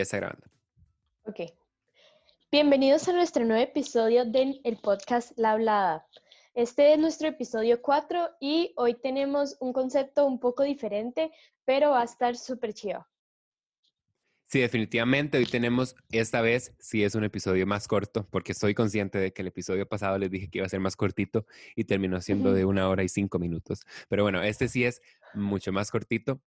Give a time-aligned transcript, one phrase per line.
[0.00, 0.46] ya está grabando.
[1.24, 1.40] Ok.
[2.50, 6.06] Bienvenidos a nuestro nuevo episodio del el podcast La Hablada.
[6.54, 11.30] Este es nuestro episodio 4 y hoy tenemos un concepto un poco diferente,
[11.66, 13.06] pero va a estar súper chido.
[14.46, 19.18] Sí, definitivamente hoy tenemos, esta vez sí es un episodio más corto, porque soy consciente
[19.18, 22.20] de que el episodio pasado les dije que iba a ser más cortito y terminó
[22.20, 23.82] siendo de una hora y cinco minutos.
[24.08, 25.02] Pero bueno, este sí es
[25.34, 26.40] mucho más cortito,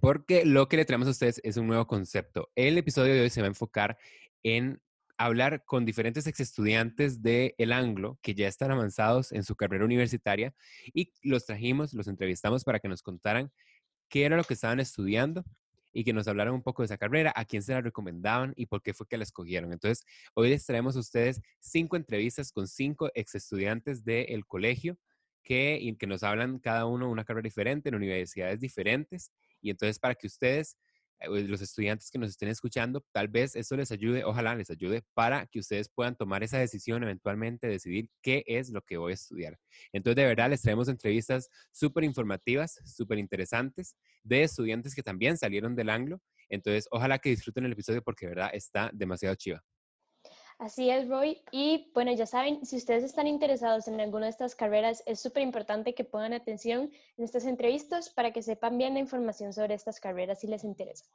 [0.00, 2.50] porque lo que le traemos a ustedes es un nuevo concepto.
[2.54, 3.98] El episodio de hoy se va a enfocar
[4.42, 4.80] en
[5.18, 9.84] hablar con diferentes ex estudiantes de El Anglo que ya están avanzados en su carrera
[9.84, 10.54] universitaria
[10.94, 13.52] y los trajimos, los entrevistamos para que nos contaran
[14.08, 15.44] qué era lo que estaban estudiando
[15.92, 18.66] y que nos hablaran un poco de esa carrera, a quién se la recomendaban y
[18.66, 19.72] por qué fue que la escogieron.
[19.72, 24.98] Entonces, hoy les traemos a ustedes cinco entrevistas con cinco ex estudiantes del colegio
[25.42, 29.32] que, que nos hablan cada uno una carrera diferente en universidades diferentes.
[29.60, 30.76] Y entonces, para que ustedes
[31.20, 35.02] eh, los estudiantes que nos estén escuchando, tal vez eso les ayude, ojalá les ayude
[35.14, 39.14] para que ustedes puedan tomar esa decisión, eventualmente decidir qué es lo que voy a
[39.14, 39.58] estudiar.
[39.92, 45.76] Entonces, de verdad, les traemos entrevistas súper informativas, súper interesantes de estudiantes que también salieron
[45.76, 46.20] del anglo.
[46.48, 49.62] Entonces, ojalá que disfruten el episodio porque de verdad está demasiado chiva.
[50.60, 51.40] Así es, Roy.
[51.52, 55.42] Y bueno, ya saben, si ustedes están interesados en alguna de estas carreras, es súper
[55.42, 60.00] importante que pongan atención en estas entrevistas para que sepan bien la información sobre estas
[60.00, 61.06] carreras si les interesa.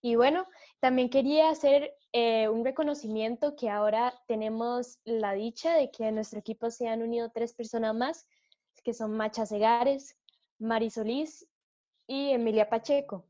[0.00, 0.46] Y bueno,
[0.80, 6.38] también quería hacer eh, un reconocimiento que ahora tenemos la dicha de que en nuestro
[6.38, 8.26] equipo se han unido tres personas más,
[8.82, 10.16] que son Macha Segares,
[10.58, 11.46] Mari Solís
[12.06, 13.26] y Emilia Pacheco.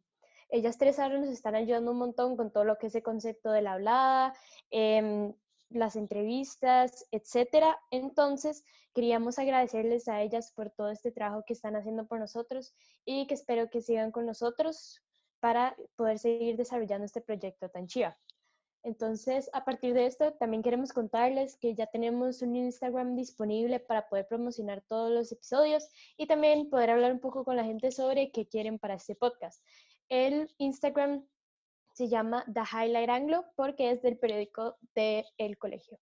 [0.49, 3.51] Ellas tres ahora nos están ayudando un montón con todo lo que es el concepto
[3.51, 4.33] de la hablada,
[4.71, 5.35] eh,
[5.71, 7.79] las entrevistas, etcétera.
[7.91, 8.65] Entonces,
[8.95, 12.75] queríamos agradecerles a ellas por todo este trabajo que están haciendo por nosotros
[13.05, 15.03] y que espero que sigan con nosotros
[15.41, 18.17] para poder seguir desarrollando este proyecto tan chiva.
[18.87, 24.09] Entonces, a partir de esto, también queremos contarles que ya tenemos un Instagram disponible para
[24.09, 28.31] poder promocionar todos los episodios y también poder hablar un poco con la gente sobre
[28.31, 29.61] qué quieren para este podcast.
[30.09, 31.27] El Instagram
[31.97, 35.99] se llama The Highlight Anglo porque es del periódico del el colegio.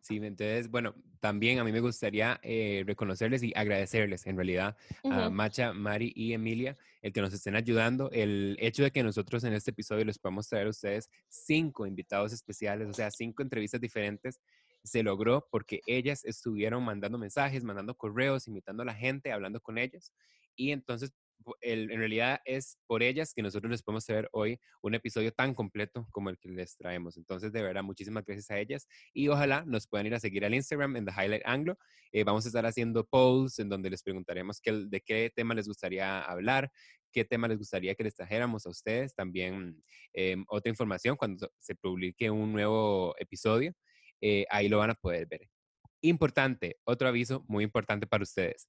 [0.00, 5.30] Sí, entonces, bueno, también a mí me gustaría eh, reconocerles y agradecerles en realidad a
[5.30, 8.10] Macha, Mari y Emilia el que nos estén ayudando.
[8.12, 12.32] El hecho de que nosotros en este episodio les podamos traer a ustedes cinco invitados
[12.32, 14.40] especiales, o sea, cinco entrevistas diferentes,
[14.82, 19.76] se logró porque ellas estuvieron mandando mensajes, mandando correos, invitando a la gente, hablando con
[19.76, 20.12] ellos.
[20.56, 21.12] Y entonces
[21.60, 26.06] en realidad es por ellas que nosotros les podemos traer hoy un episodio tan completo
[26.10, 27.16] como el que les traemos.
[27.16, 30.54] Entonces, de verdad, muchísimas gracias a ellas y ojalá nos puedan ir a seguir al
[30.54, 31.78] Instagram en The Highlight Anglo.
[32.12, 36.22] Eh, vamos a estar haciendo polls en donde les preguntaremos de qué tema les gustaría
[36.22, 36.70] hablar,
[37.12, 39.14] qué tema les gustaría que les trajéramos a ustedes.
[39.14, 43.72] También em, otra información cuando se publique un nuevo episodio,
[44.20, 45.48] eh, ahí lo van a poder ver.
[46.04, 48.68] Importante, otro aviso muy importante para ustedes.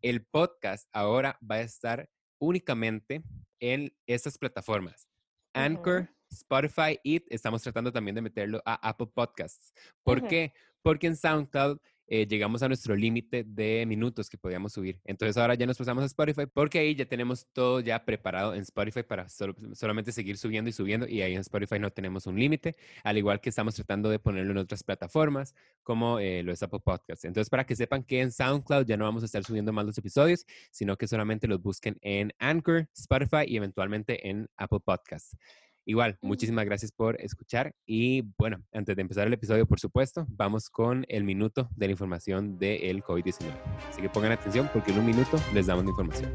[0.00, 2.08] El podcast ahora va a estar
[2.38, 3.24] únicamente
[3.58, 5.08] en estas plataformas.
[5.52, 9.72] Anchor, Spotify y estamos tratando también de meterlo a Apple Podcasts.
[10.04, 10.52] ¿Por qué?
[10.80, 15.00] Porque en SoundCloud eh, llegamos a nuestro límite de minutos que podíamos subir.
[15.04, 18.62] Entonces ahora ya nos pasamos a Spotify porque ahí ya tenemos todo ya preparado en
[18.62, 22.76] Spotify para solamente seguir subiendo y subiendo y ahí en Spotify no tenemos un límite,
[23.02, 27.24] al igual que estamos tratando de ponerlo en otras plataformas como eh, los Apple Podcasts.
[27.24, 29.98] Entonces para que sepan que en SoundCloud ya no vamos a estar subiendo más los
[29.98, 35.36] episodios, sino que solamente los busquen en Anchor, Spotify y eventualmente en Apple Podcasts.
[35.88, 40.68] Igual, muchísimas gracias por escuchar y bueno, antes de empezar el episodio, por supuesto, vamos
[40.68, 43.56] con el minuto de la información del COVID-19.
[43.88, 46.32] Así que pongan atención porque en un minuto les damos la información.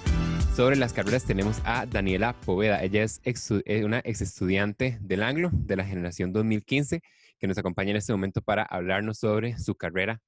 [0.54, 2.84] sobre las carreras, tenemos a Daniela Poveda.
[2.84, 7.02] Ella es eh, una ex estudiante del Anglo de la generación 2015
[7.40, 10.22] que nos acompaña en este momento para hablarnos sobre su carrera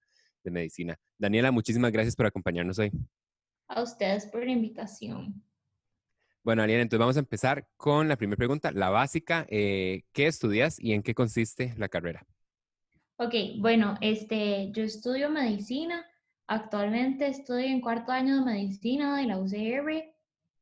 [0.46, 0.98] de medicina.
[1.18, 2.90] Daniela, muchísimas gracias por acompañarnos hoy.
[3.68, 5.44] A ustedes por la invitación.
[6.42, 9.46] Bueno, Ariana, entonces vamos a empezar con la primera pregunta, la básica.
[9.50, 12.26] Eh, ¿Qué estudias y en qué consiste la carrera?
[13.18, 16.06] Ok, bueno, este, yo estudio medicina
[16.48, 20.14] Actualmente estoy en cuarto año de medicina de la UCR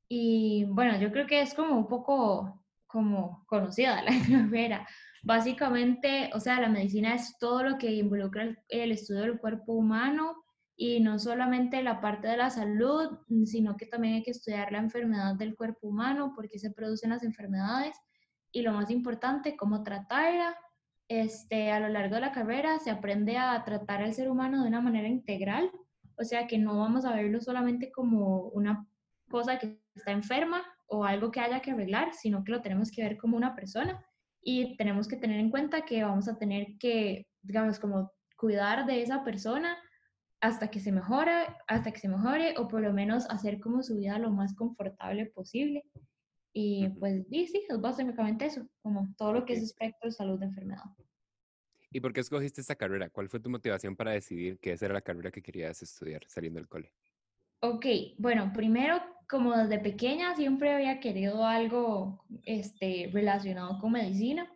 [0.07, 4.87] y bueno, yo creo que es como un poco como conocida la carrera.
[5.23, 10.35] Básicamente, o sea, la medicina es todo lo que involucra el, estudio del cuerpo humano
[10.75, 14.79] y no solamente la parte de la salud, sino que también hay que estudiar la
[14.79, 17.95] enfermedad del cuerpo humano, por qué se producen las enfermedades
[18.51, 20.57] y lo más importante, cómo tratarla
[21.11, 24.69] este, a lo largo de la carrera se aprende a tratar al ser humano de
[24.69, 25.69] una manera integral,
[26.15, 28.87] o sea que no vamos a verlo solamente como una
[29.29, 33.03] cosa que está enferma o algo que haya que arreglar, sino que lo tenemos que
[33.03, 34.01] ver como una persona
[34.41, 39.01] y tenemos que tener en cuenta que vamos a tener que, digamos, como cuidar de
[39.01, 39.77] esa persona
[40.39, 43.97] hasta que se mejore, hasta que se mejore o por lo menos hacer como su
[43.97, 45.83] vida lo más confortable posible.
[46.53, 50.39] Y pues sí, sí, es básicamente eso, como todo lo que es espectro de salud
[50.39, 50.83] de enfermedad.
[51.91, 53.09] ¿Y por qué escogiste esta carrera?
[53.09, 56.59] ¿Cuál fue tu motivación para decidir que esa era la carrera que querías estudiar saliendo
[56.59, 56.93] del cole?
[57.59, 57.85] Ok,
[58.17, 64.51] bueno, primero, como desde pequeña siempre había querido algo este, relacionado con medicina.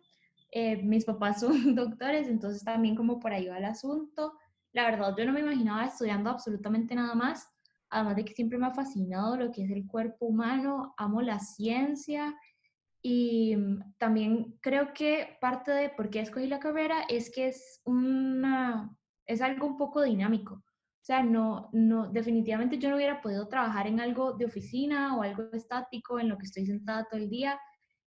[0.50, 4.34] Eh, mis papás son doctores, entonces también como por ahí va el asunto.
[4.72, 7.48] La verdad, yo no me imaginaba estudiando absolutamente nada más
[7.96, 11.38] además de que siempre me ha fascinado lo que es el cuerpo humano, amo la
[11.38, 12.36] ciencia
[13.02, 17.80] y mm, también creo que parte de por qué escogí la carrera es que es,
[17.84, 18.94] una,
[19.26, 20.54] es algo un poco dinámico.
[20.54, 25.22] O sea, no, no, definitivamente yo no hubiera podido trabajar en algo de oficina o
[25.22, 27.58] algo estático en lo que estoy sentada todo el día.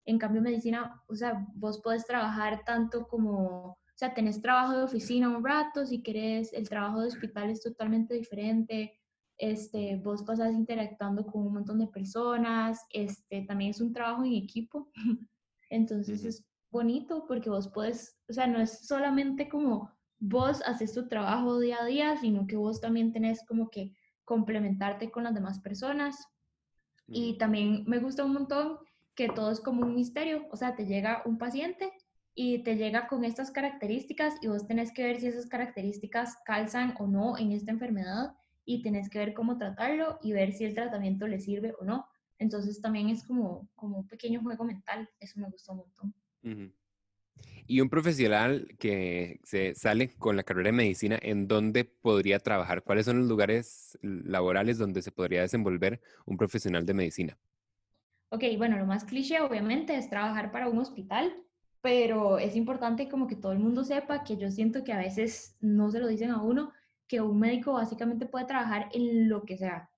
[0.05, 4.83] En cambio, medicina, o sea, vos podés trabajar tanto como, o sea, tenés trabajo de
[4.83, 8.98] oficina un rato, si querés, el trabajo de hospital es totalmente diferente
[9.39, 14.33] este, vos pasas interactuando con un montón de personas, este, también es un trabajo en
[14.33, 14.91] equipo,
[15.69, 19.89] entonces es bonito porque vos puedes, o sea, no es solamente como
[20.19, 23.93] vos haces tu trabajo día a día, sino que vos también tenés como que
[24.25, 26.27] complementarte con las demás personas.
[27.07, 28.77] Y también me gusta un montón
[29.15, 31.91] que todo es como un misterio, o sea, te llega un paciente
[32.35, 36.93] y te llega con estas características y vos tenés que ver si esas características calzan
[36.99, 38.35] o no en esta enfermedad
[38.69, 42.07] y tenés que ver cómo tratarlo y ver si el tratamiento le sirve o no.
[42.37, 46.13] Entonces también es como, como un pequeño juego mental, eso me gustó un montón.
[47.65, 52.83] Y un profesional que se sale con la carrera de medicina, ¿en dónde podría trabajar?
[52.83, 57.37] ¿Cuáles son los lugares laborales donde se podría desenvolver un profesional de medicina?
[58.29, 61.33] Ok, bueno, lo más cliché obviamente es trabajar para un hospital,
[61.81, 65.57] pero es importante como que todo el mundo sepa que yo siento que a veces
[65.59, 66.71] no se lo dicen a uno,
[67.09, 69.89] que un médico básicamente puede trabajar en lo que sea.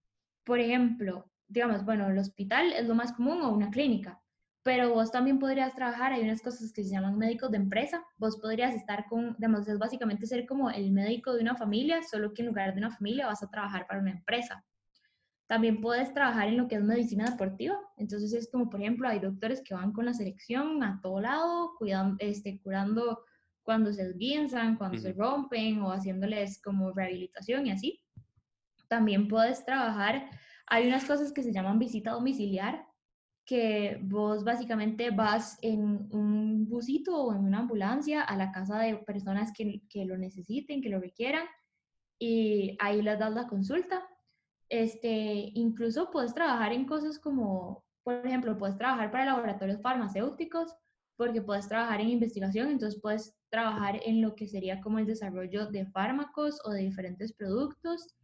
[0.45, 4.19] Por ejemplo, digamos, bueno, el hospital es lo más común o una clínica,
[4.63, 8.37] pero vos también podrías trabajar, hay unas cosas que se llaman médicos de empresa, vos
[8.39, 12.43] podrías estar con, digamos, es básicamente ser como el médico de una familia, solo que
[12.43, 14.63] en lugar de una familia vas a trabajar para una empresa.
[15.47, 19.19] También puedes trabajar en lo que es medicina deportiva, entonces es como, por ejemplo, hay
[19.19, 23.25] doctores que van con la selección a todo lado, cuidando, este, curando
[23.71, 28.01] cuando se esguinzan, cuando se rompen o haciéndoles como rehabilitación y así.
[28.89, 30.29] También puedes trabajar,
[30.67, 32.85] hay unas cosas que se llaman visita domiciliar,
[33.45, 35.79] que vos básicamente vas en
[36.11, 40.81] un busito o en una ambulancia a la casa de personas que, que lo necesiten,
[40.81, 41.45] que lo requieran,
[42.19, 44.05] y ahí les das la consulta.
[44.67, 50.75] Este, incluso puedes trabajar en cosas como, por ejemplo, puedes trabajar para laboratorios farmacéuticos,
[51.15, 55.67] porque puedes trabajar en investigación, entonces puedes trabajar en lo que sería como el desarrollo
[55.67, 58.15] de fármacos o de diferentes productos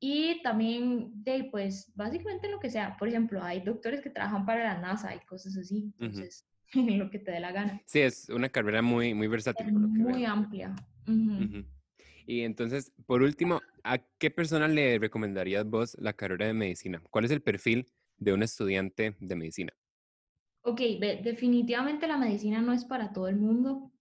[0.00, 2.96] y también de, pues, básicamente lo que sea.
[2.96, 7.20] Por ejemplo, hay doctores que trabajan para la NASA y cosas así, entonces, lo que
[7.20, 7.80] te dé la gana.
[7.86, 9.72] Sí, es una carrera muy, muy versátil.
[9.72, 10.74] muy amplia.
[12.26, 17.02] Y entonces, por último, ¿a qué persona le recomendarías vos la carrera de medicina?
[17.10, 17.86] ¿Cuál es el perfil
[18.16, 19.72] de un estudiante de medicina?
[20.62, 20.80] Ok,
[21.22, 23.92] definitivamente la medicina no es para todo el mundo.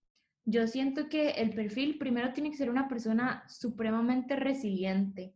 [0.46, 5.36] Yo siento que el perfil primero tiene que ser una persona supremamente resiliente,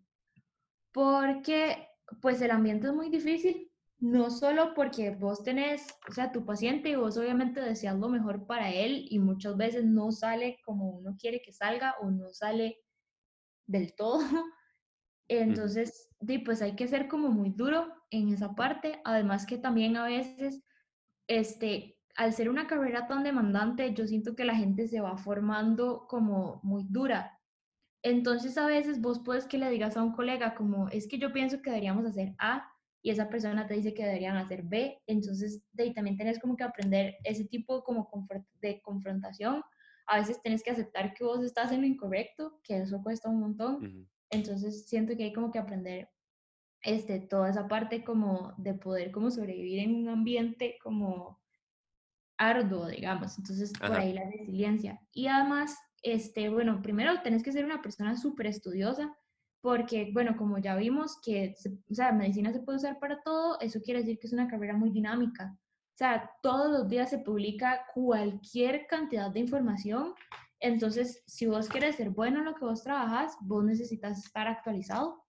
[0.92, 1.88] porque
[2.22, 6.90] pues el ambiente es muy difícil, no solo porque vos tenés, o sea, tu paciente
[6.90, 11.16] y vos obviamente deseas lo mejor para él y muchas veces no sale como uno
[11.20, 12.80] quiere que salga o no sale
[13.68, 14.20] del todo.
[15.28, 16.10] Entonces,
[16.46, 19.02] pues hay que ser como muy duro en esa parte.
[19.06, 20.64] Además que también a veces,
[21.28, 26.08] este, al ser una carrera tan demandante, yo siento que la gente se va formando
[26.08, 27.40] como muy dura.
[28.04, 31.34] Entonces a veces vos puedes que le digas a un colega como, es que yo
[31.34, 32.66] pienso que deberíamos hacer A
[33.02, 35.02] y esa persona te dice que deberían hacer B.
[35.08, 38.10] Entonces de ahí también tenés como que aprender ese tipo como
[38.62, 39.62] de confrontación.
[40.08, 43.42] A veces tenés que aceptar que vos estás en lo incorrecto, que eso cuesta un
[43.42, 44.08] montón.
[44.30, 46.10] Entonces siento que hay como que aprender
[46.82, 51.42] este, toda esa parte como de poder como sobrevivir en un ambiente como
[52.38, 53.38] arduo, digamos.
[53.38, 55.00] Entonces, por ahí la resiliencia.
[55.14, 59.16] Y además, este, bueno, primero tenés que ser una persona súper estudiosa,
[59.62, 61.56] porque, bueno, como ya vimos que,
[61.90, 64.78] o sea, medicina se puede usar para todo, eso quiere decir que es una carrera
[64.78, 65.58] muy dinámica.
[65.58, 70.14] O sea, todos los días se publica cualquier cantidad de información.
[70.60, 75.24] Entonces, si vos quieres ser bueno en lo que vos trabajas, vos necesitas estar actualizado,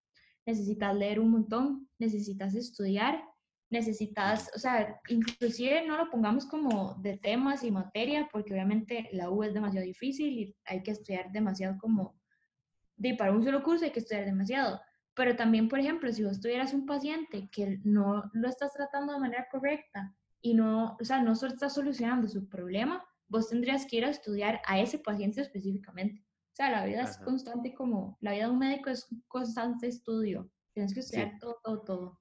[0.45, 3.25] necesitas leer un montón, necesitas estudiar
[3.71, 9.31] necesitas, o sea, inclusive no lo pongamos como de temas y materia, porque obviamente la
[9.31, 12.15] U es demasiado difícil y hay que estudiar demasiado como,
[12.97, 14.81] de para un solo curso hay que estudiar demasiado.
[15.15, 19.21] Pero también, por ejemplo, si vos tuvieras un paciente que no lo estás tratando de
[19.21, 24.05] manera correcta y no, o sea, no estás solucionando su problema, vos tendrías que ir
[24.05, 26.23] a estudiar a ese paciente específicamente.
[26.53, 30.51] O sea, la vida es constante como, la vida de un médico es constante estudio.
[30.73, 32.21] Tienes que estudiar todo, todo, todo.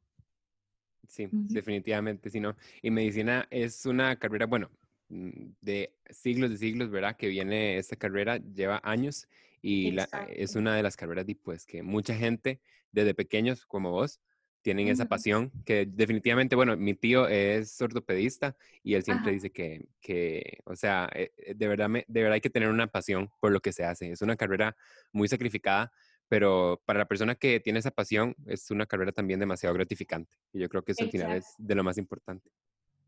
[1.07, 2.55] Sí, definitivamente, sí, ¿no?
[2.81, 4.69] Y medicina es una carrera, bueno,
[5.09, 5.29] mm,
[5.61, 7.15] de siglos de siglos, ¿verdad?
[7.17, 9.27] Que viene esta carrera, lleva años
[9.61, 12.59] y la, es una de las carreras pues, que mucha gente
[12.91, 14.19] desde pequeños como vos
[14.65, 19.85] tienen esa pasión que definitivamente, bueno, mi tío es ortopedista y él siempre dice que,
[20.01, 23.29] que, o sea, eh, eh, de verdad, me, de verdad hay que tener una pasión
[23.39, 24.09] por lo que se hace.
[24.09, 24.75] Es una carrera
[25.11, 25.91] muy sacrificada,
[26.27, 30.37] pero para la persona que tiene esa pasión es una carrera también demasiado gratificante.
[30.53, 32.49] Y yo creo que eso al final es de lo más importante.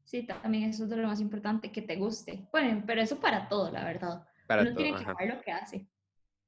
[0.04, 2.48] Sí, también eso es de lo más importante, que te guste.
[2.52, 4.26] Bueno, pero eso para todo, la verdad.
[4.48, 5.88] Para Uno tiene que saber lo que hace.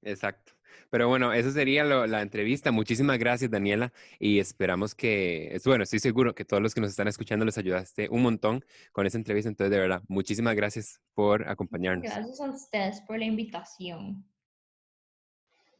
[0.01, 0.53] Exacto.
[0.89, 2.71] Pero bueno, eso sería la entrevista.
[2.71, 3.91] Muchísimas gracias, Daniela.
[4.17, 8.07] Y esperamos que, bueno, estoy seguro que todos los que nos están escuchando les ayudaste
[8.09, 9.49] un montón con esa entrevista.
[9.49, 12.03] Entonces, de verdad, muchísimas gracias por acompañarnos.
[12.03, 14.23] Gracias a ustedes por la invitación.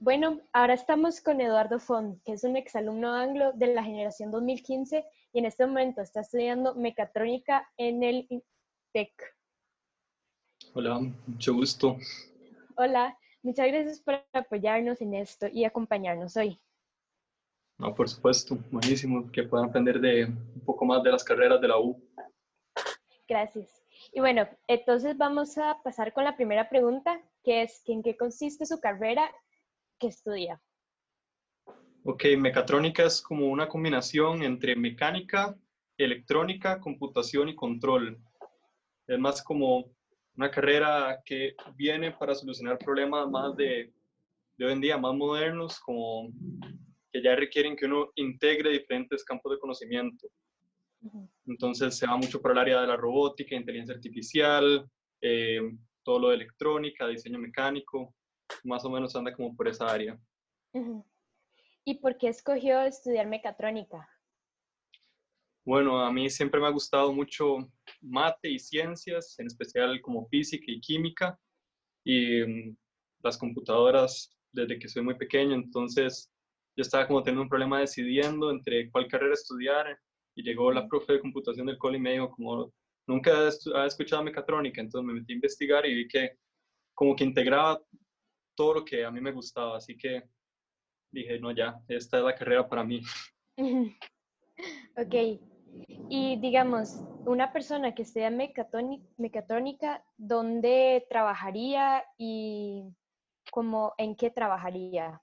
[0.01, 5.06] Bueno, ahora estamos con Eduardo Font, que es un exalumno anglo de la generación 2015
[5.34, 8.44] y en este momento está estudiando mecatrónica en el
[8.94, 9.12] TEC.
[10.74, 11.98] Hola, mucho gusto.
[12.77, 16.58] Hola, muchas gracias por apoyarnos en esto y acompañarnos hoy.
[17.77, 21.68] No, por supuesto, buenísimo que puedan aprender de un poco más de las carreras de
[21.68, 22.01] la U.
[23.27, 23.84] Gracias.
[24.13, 28.65] Y bueno, entonces vamos a pasar con la primera pregunta, que es ¿en qué consiste
[28.65, 29.29] su carrera
[30.00, 30.62] que estudia?
[32.03, 35.56] Ok, mecatrónica es como una combinación entre mecánica,
[35.98, 38.18] electrónica, computación y control.
[39.06, 39.91] Es más como
[40.36, 43.94] una carrera que viene para solucionar problemas más de,
[44.58, 46.32] de hoy en día, más modernos, como
[47.12, 50.27] que ya requieren que uno integre diferentes campos de conocimiento.
[51.46, 54.89] Entonces se va mucho por el área de la robótica, inteligencia artificial,
[55.22, 55.62] eh,
[56.03, 58.13] todo lo de electrónica, diseño mecánico
[58.63, 60.20] más o menos anda como por esa área.
[61.86, 64.08] ¿Y por qué escogió estudiar mecatrónica?
[65.65, 67.58] Bueno, a mí siempre me ha gustado mucho
[68.01, 71.39] mate y ciencias, en especial como física y química,
[72.03, 72.77] y mm,
[73.24, 76.32] las computadoras desde que soy muy pequeño, entonces
[76.75, 80.00] yo estaba como teniendo un problema decidiendo entre cuál carrera estudiar,
[80.36, 82.74] y llegó la profe de computación del cole y me dijo como,
[83.06, 86.38] nunca he escuchado mecatrónica, entonces me metí a investigar y vi que
[86.94, 87.82] como que integraba
[88.59, 90.21] todo lo que a mí me gustaba, así que
[91.11, 92.99] dije, no, ya, esta es la carrera para mí.
[94.97, 95.39] ok.
[96.09, 102.83] Y digamos, una persona que estudia mecatrónica, ¿dónde trabajaría y
[103.49, 105.21] como en qué trabajaría?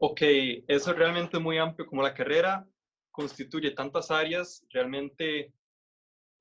[0.00, 0.20] Ok,
[0.66, 1.86] eso es realmente muy amplio.
[1.86, 2.66] Como la carrera
[3.12, 5.54] constituye tantas áreas, realmente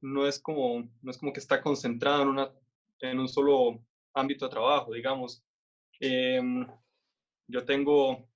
[0.02, 2.52] no es como, no es como que está concentrado en, una,
[3.02, 3.84] en un solo
[4.14, 5.44] ámbito de trabajo, digamos.
[6.00, 6.68] Em,
[7.48, 8.28] yo tengo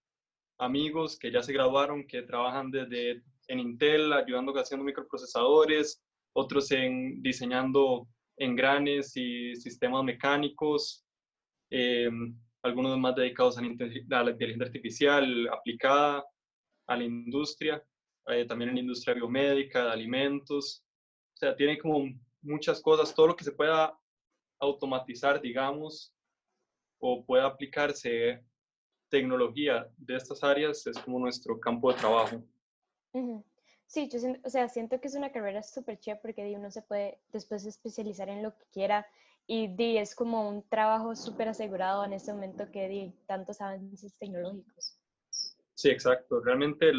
[0.60, 6.04] amigos que ya se graduaron, que trabajan desde en Intel, ayudando haciendo microprocesadores,
[6.34, 8.08] otros en diseñando
[8.38, 11.06] engranes y sistemas mecánicos,
[11.72, 12.10] eh,
[12.64, 16.24] algunos más dedicados a la, inteligencia artificial aplicada
[16.88, 17.84] a la industria,
[18.28, 20.84] eh, también en la industria biomédica, de alimentos.
[21.36, 22.06] O sea, tiene como
[22.42, 23.98] muchas cosas, todo lo que se pueda
[24.60, 26.14] automatizar, digamos,
[27.00, 28.44] o pueda aplicarse
[29.10, 32.44] tecnología de estas áreas es como nuestro campo de trabajo.
[33.88, 36.82] Sí, yo siento, o sea, siento que es una carrera súper chévere porque uno se
[36.82, 39.08] puede después especializar en lo que quiera
[39.48, 44.18] y di, es como un trabajo súper asegurado en este momento que di tantos avances
[44.18, 45.00] tecnológicos.
[45.74, 46.42] Sí, exacto.
[46.42, 46.92] Realmente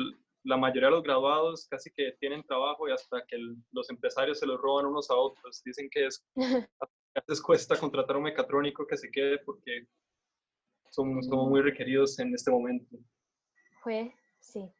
[0.45, 3.37] la mayoría de los graduados casi que tienen trabajo y hasta que
[3.73, 5.62] los empresarios se los roban unos a otros.
[5.62, 6.25] Dicen que es,
[7.18, 9.87] a veces cuesta contratar a un mecatrónico que se quede porque
[10.90, 12.96] somos, muy requeridos en este momento.
[13.82, 14.70] Fue, sí.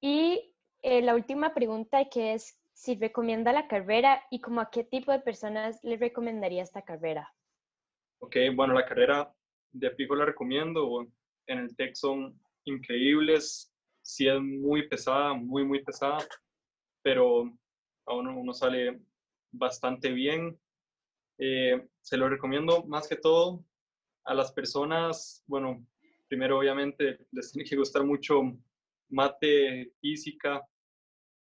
[0.00, 4.84] Y eh, la última pregunta que es si recomienda la carrera y como a qué
[4.84, 7.32] tipo de personas le recomendaría esta carrera.
[8.18, 9.32] Ok, bueno, la carrera
[9.72, 11.06] de pico la recomiendo.
[11.46, 13.72] En el TEC son increíbles.
[14.02, 16.18] Sí es muy pesada, muy, muy pesada,
[17.02, 17.52] pero
[18.06, 19.00] a uno, uno sale
[19.52, 20.58] bastante bien.
[21.38, 23.64] Eh, se lo recomiendo más que todo
[24.24, 25.84] a las personas, bueno,
[26.28, 28.42] primero obviamente les tiene que gustar mucho
[29.08, 30.66] mate, física,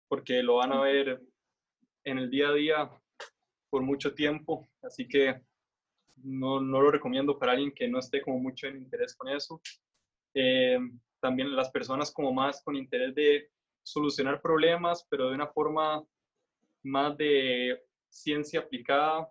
[0.08, 1.22] porque lo van a ver
[2.04, 2.90] en el día a día
[3.70, 5.40] por mucho tiempo, así que
[6.16, 9.60] no, no lo recomiendo para alguien que no esté como mucho en interés con eso.
[10.34, 10.78] Eh,
[11.20, 13.50] también las personas como más con interés de
[13.82, 16.04] solucionar problemas, pero de una forma
[16.82, 19.28] más de ciencia aplicada,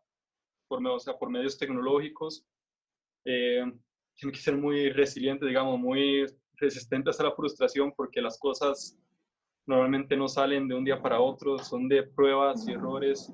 [0.74, 2.46] por, o sea, por medios tecnológicos,
[3.26, 3.64] eh,
[4.16, 8.98] tienen que ser muy resilientes, digamos, muy resistentes a la frustración porque las cosas
[9.68, 13.32] normalmente no salen de un día para otro, son de pruebas y errores,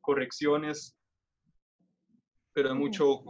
[0.00, 0.96] correcciones,
[2.54, 3.22] pero es mucho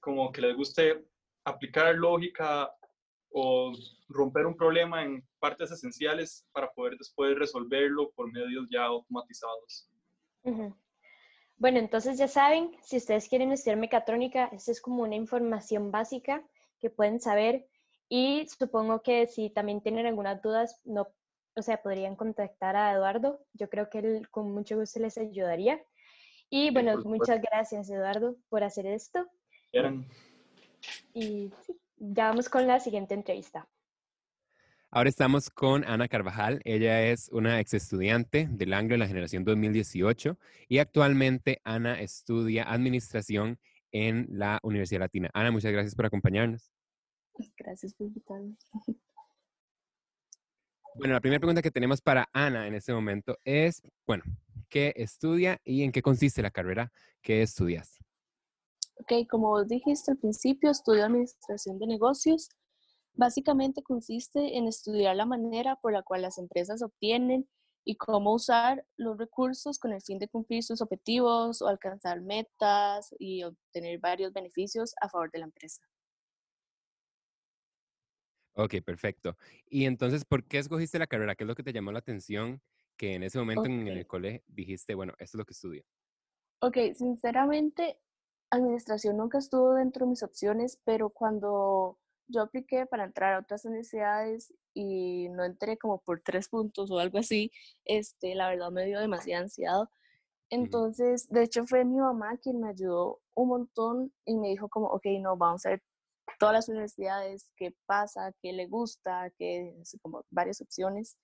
[0.00, 1.04] como que les guste
[1.44, 2.72] aplicar lógica
[3.30, 3.72] o
[4.08, 9.90] romper un problema en partes esenciales para poder después resolverlo por medios ya automatizados.
[11.56, 16.42] Bueno, entonces ya saben, si ustedes quieren estudiar mecatrónica, esta es como una información básica
[16.80, 17.66] que pueden saber
[18.08, 21.08] y supongo que si también tienen algunas dudas, no,
[21.56, 23.40] o sea, podrían contactar a Eduardo.
[23.52, 25.80] Yo creo que él con mucho gusto les ayudaría.
[26.50, 29.26] Y bueno, muchas gracias Eduardo por hacer esto.
[31.14, 31.50] Y
[31.96, 33.68] ya vamos con la siguiente entrevista.
[34.96, 36.60] Ahora estamos con Ana Carvajal.
[36.64, 42.62] Ella es una ex estudiante del Anglo de la generación 2018 y actualmente Ana estudia
[42.62, 43.58] administración
[43.90, 45.30] en la Universidad Latina.
[45.34, 46.70] Ana, muchas gracias por acompañarnos.
[47.58, 48.54] Gracias por invitarme.
[50.94, 54.22] Bueno, la primera pregunta que tenemos para Ana en este momento es, bueno,
[54.68, 57.98] ¿qué estudia y en qué consiste la carrera que estudias?
[59.00, 62.48] Ok, como dijiste al principio, estudio administración de negocios
[63.14, 67.48] Básicamente consiste en estudiar la manera por la cual las empresas obtienen
[67.84, 73.14] y cómo usar los recursos con el fin de cumplir sus objetivos o alcanzar metas
[73.18, 75.82] y obtener varios beneficios a favor de la empresa.
[78.56, 79.36] Ok, perfecto.
[79.66, 81.34] Y entonces, ¿por qué escogiste la carrera?
[81.34, 82.62] ¿Qué es lo que te llamó la atención
[82.96, 85.84] que en ese momento en el colegio dijiste, bueno, esto es lo que estudio?
[86.60, 87.98] Ok, sinceramente,
[88.50, 91.98] administración nunca estuvo dentro de mis opciones, pero cuando
[92.28, 96.98] yo apliqué para entrar a otras universidades y no entré como por tres puntos o
[96.98, 97.52] algo así,
[97.84, 99.88] este, la verdad me dio demasiada ansiedad.
[100.50, 104.86] Entonces, de hecho fue mi mamá quien me ayudó un montón y me dijo como,
[104.88, 105.82] ok, no, vamos a ver
[106.38, 111.16] todas las universidades, qué pasa, qué le gusta, qué, como varias opciones.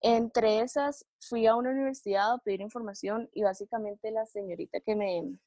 [0.00, 5.38] Entre esas, fui a una universidad a pedir información y básicamente la señorita que me,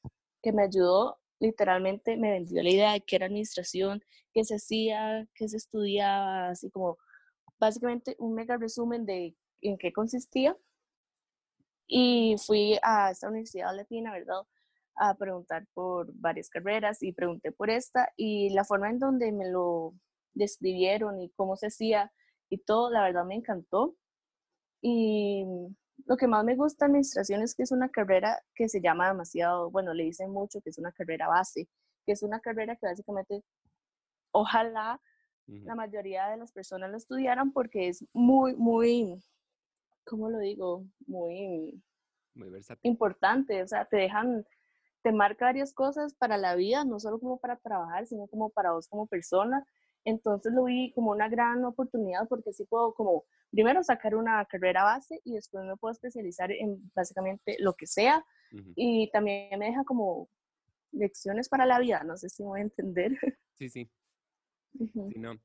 [0.42, 5.26] que me ayudó literalmente me vendió la idea de que era administración, que se hacía,
[5.34, 6.98] que se estudiaba, así como
[7.58, 10.56] básicamente un mega resumen de en qué consistía.
[11.88, 14.42] Y fui a esta universidad latina, ¿verdad?
[14.96, 19.48] A preguntar por varias carreras y pregunté por esta y la forma en donde me
[19.48, 19.94] lo
[20.34, 22.12] describieron y cómo se hacía
[22.48, 23.96] y todo, la verdad me encantó.
[24.82, 25.44] Y
[26.04, 29.08] lo que más me gusta de administración es que es una carrera que se llama
[29.08, 31.68] demasiado, bueno, le dicen mucho que es una carrera base,
[32.04, 33.42] que es una carrera que básicamente
[34.32, 35.00] ojalá
[35.46, 39.22] la mayoría de las personas lo estudiaran porque es muy, muy,
[40.04, 40.84] ¿cómo lo digo?
[41.06, 41.82] Muy,
[42.34, 42.50] muy
[42.82, 44.44] importante, o sea, te dejan,
[45.02, 48.72] te marca varias cosas para la vida, no solo como para trabajar, sino como para
[48.72, 49.64] vos como persona.
[50.06, 54.84] Entonces lo vi como una gran oportunidad porque sí puedo como primero sacar una carrera
[54.84, 58.24] base y después me puedo especializar en básicamente lo que sea.
[58.76, 60.28] Y también me deja como
[60.92, 63.12] lecciones para la vida, no sé si me voy a entender.
[63.58, 63.90] Sí, sí.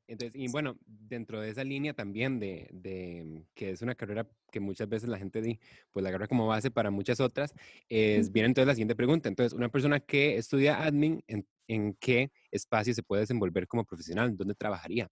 [0.08, 4.60] Entonces, y bueno, dentro de esa línea también de, de, que es una carrera que
[4.60, 5.60] muchas veces la gente di,
[5.92, 7.54] pues la agarra como base para muchas otras,
[7.90, 9.30] es, viene entonces la siguiente pregunta.
[9.30, 14.36] Entonces, una persona que estudia admin, ¿en, en qué espacio se puede desenvolver como profesional?
[14.36, 15.10] ¿Dónde trabajaría?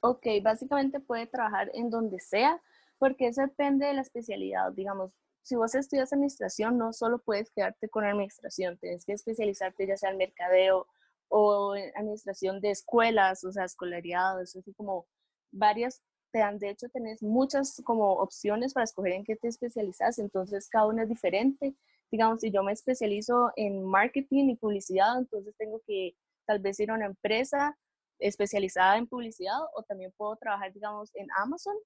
[0.00, 2.60] Ok, básicamente puede trabajar en donde sea,
[2.98, 4.72] porque eso depende de la especialidad.
[4.72, 9.96] Digamos, si vos estudias administración, no solo puedes quedarte con administración, tienes que especializarte ya
[9.96, 10.86] sea en mercadeo
[11.30, 15.06] o administración de escuelas, o sea, escolariado, eso así como
[15.52, 20.18] varias, te dan, de hecho, tenés muchas como opciones para escoger en qué te especializas,
[20.18, 21.74] entonces cada uno es diferente.
[22.10, 26.14] Digamos, si yo me especializo en marketing y publicidad, entonces tengo que
[26.46, 27.76] tal vez ir a una empresa
[28.18, 31.76] especializada en publicidad o también puedo trabajar, digamos, en Amazon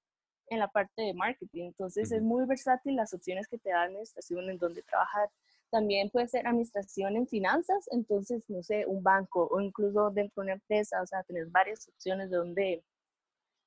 [0.49, 1.67] en la parte de marketing.
[1.67, 5.29] Entonces es muy versátil las opciones que te da administración en donde trabajar.
[5.75, 10.47] También puede ser administración en finanzas, entonces, no sé, un banco o incluso dentro de
[10.47, 12.85] una empresa, o sea, tener varias opciones de donde,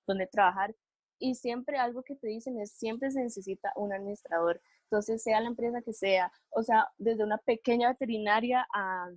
[0.08, 0.74] donde trabajar.
[1.20, 4.62] Y siempre algo que te dicen es, siempre se necesita un administrador.
[4.84, 9.10] Entonces, sea la empresa que sea, o sea, desde una pequeña veterinaria a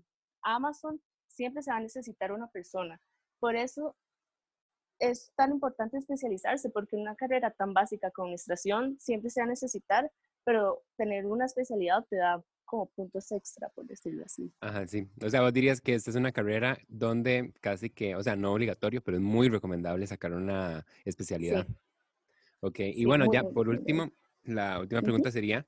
[0.42, 3.00] Amazon, siempre se va a necesitar una persona.
[3.38, 3.94] Por eso
[4.98, 9.50] es tan importante especializarse porque una carrera tan básica como administración siempre se va a
[9.50, 10.10] necesitar,
[10.42, 14.52] pero tener una especialidad te da como puntos extra, por decirlo así.
[14.60, 15.08] Ajá, sí.
[15.20, 18.52] O sea, vos dirías que esta es una carrera donde casi que, o sea, no
[18.52, 21.66] obligatorio, pero es muy recomendable sacar una especialidad.
[21.66, 21.74] Sí.
[22.60, 24.12] Ok, y bueno, ya por último,
[24.44, 25.66] la última pregunta sería,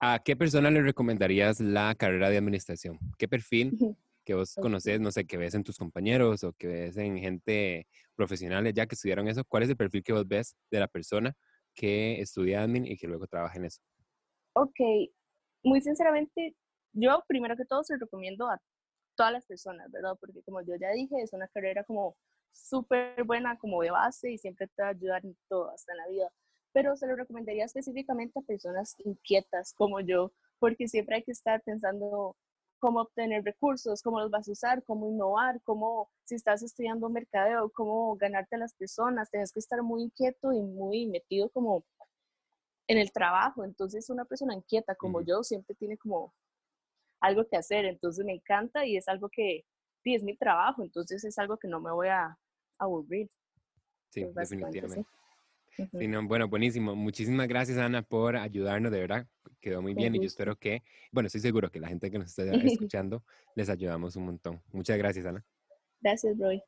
[0.00, 2.98] ¿a qué persona le recomendarías la carrera de administración?
[3.18, 3.78] ¿Qué perfil
[4.24, 7.86] que vos conoces, no sé, que ves en tus compañeros o que ves en gente
[8.16, 11.36] profesionales ya que estudiaron eso, ¿cuál es el perfil que vos ves de la persona
[11.72, 13.80] que estudia admin y que luego trabaja en eso?
[14.54, 14.80] Ok,
[15.62, 16.56] muy sinceramente,
[16.92, 18.60] yo primero que todo se lo recomiendo a
[19.16, 20.16] todas las personas, ¿verdad?
[20.20, 22.16] Porque como yo ya dije, es una carrera como
[22.52, 25.98] súper buena, como de base y siempre te va a ayudar en todo, hasta en
[25.98, 26.32] la vida.
[26.72, 31.62] Pero se lo recomendaría específicamente a personas inquietas como yo, porque siempre hay que estar
[31.62, 32.36] pensando
[32.78, 37.70] cómo obtener recursos, cómo los vas a usar, cómo innovar, cómo, si estás estudiando mercadeo,
[37.70, 41.84] cómo ganarte a las personas, tienes que estar muy inquieto y muy metido como
[42.92, 43.64] en el trabajo.
[43.64, 46.34] Entonces, una persona inquieta como yo siempre tiene como
[47.20, 49.64] algo que hacer, entonces me encanta y es algo que
[50.02, 52.36] sí, es mi trabajo, entonces es algo que no me voy a
[52.78, 53.30] aburrir.
[54.10, 55.06] Sí, pues, definitivamente
[56.24, 56.94] bueno, buenísimo.
[56.94, 59.26] Muchísimas gracias, Ana, por ayudarnos, de verdad.
[59.60, 62.36] Quedó muy bien y yo espero que, bueno, estoy seguro que la gente que nos
[62.36, 62.42] está
[62.90, 63.22] escuchando
[63.54, 64.62] les ayudamos un montón.
[64.72, 65.44] Muchas gracias, Ana.
[66.00, 66.62] Gracias, Roy.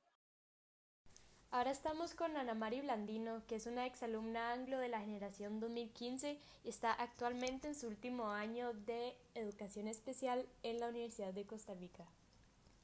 [1.54, 6.36] Ahora estamos con Ana Mari Blandino, que es una exalumna anglo de la generación 2015
[6.64, 11.72] y está actualmente en su último año de educación especial en la Universidad de Costa
[11.74, 12.04] Rica.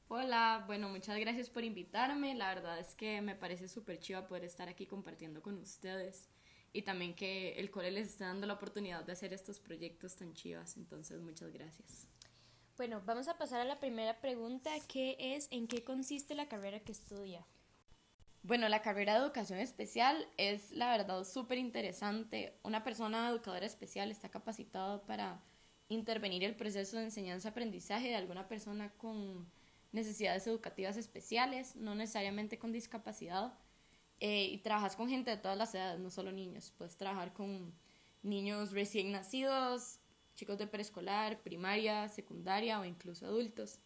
[0.07, 2.33] Hola, bueno, muchas gracias por invitarme.
[2.33, 6.29] La verdad es que me parece súper chiva poder estar aquí compartiendo con ustedes
[6.71, 10.33] y también que el cole les esté dando la oportunidad de hacer estos proyectos tan
[10.33, 10.77] chivas.
[10.77, 12.07] Entonces, muchas gracias.
[12.77, 16.79] Bueno, vamos a pasar a la primera pregunta, que es ¿en qué consiste la carrera
[16.79, 17.45] que estudia?
[18.43, 22.57] Bueno, la carrera de educación especial es la verdad súper interesante.
[22.63, 25.43] Una persona educadora especial está capacitada para
[25.89, 29.47] intervenir el proceso de enseñanza-aprendizaje de alguna persona con
[29.91, 33.53] necesidades educativas especiales, no necesariamente con discapacidad,
[34.19, 37.73] eh, y trabajas con gente de todas las edades, no solo niños, puedes trabajar con
[38.23, 39.99] niños recién nacidos,
[40.35, 43.79] chicos de preescolar, primaria, secundaria o incluso adultos.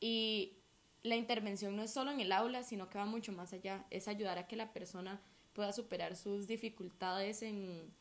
[0.00, 0.58] Y
[1.06, 4.08] la intervención no es solo en el aula, sino que va mucho más allá, es
[4.08, 5.20] ayudar a que la persona
[5.52, 7.94] pueda superar sus dificultades en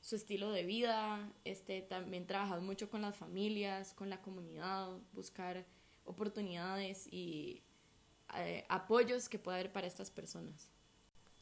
[0.00, 5.66] su estilo de vida, este, también trabajas mucho con las familias, con la comunidad, buscar
[6.04, 7.62] oportunidades y
[8.36, 10.70] eh, apoyos que pueda haber para estas personas.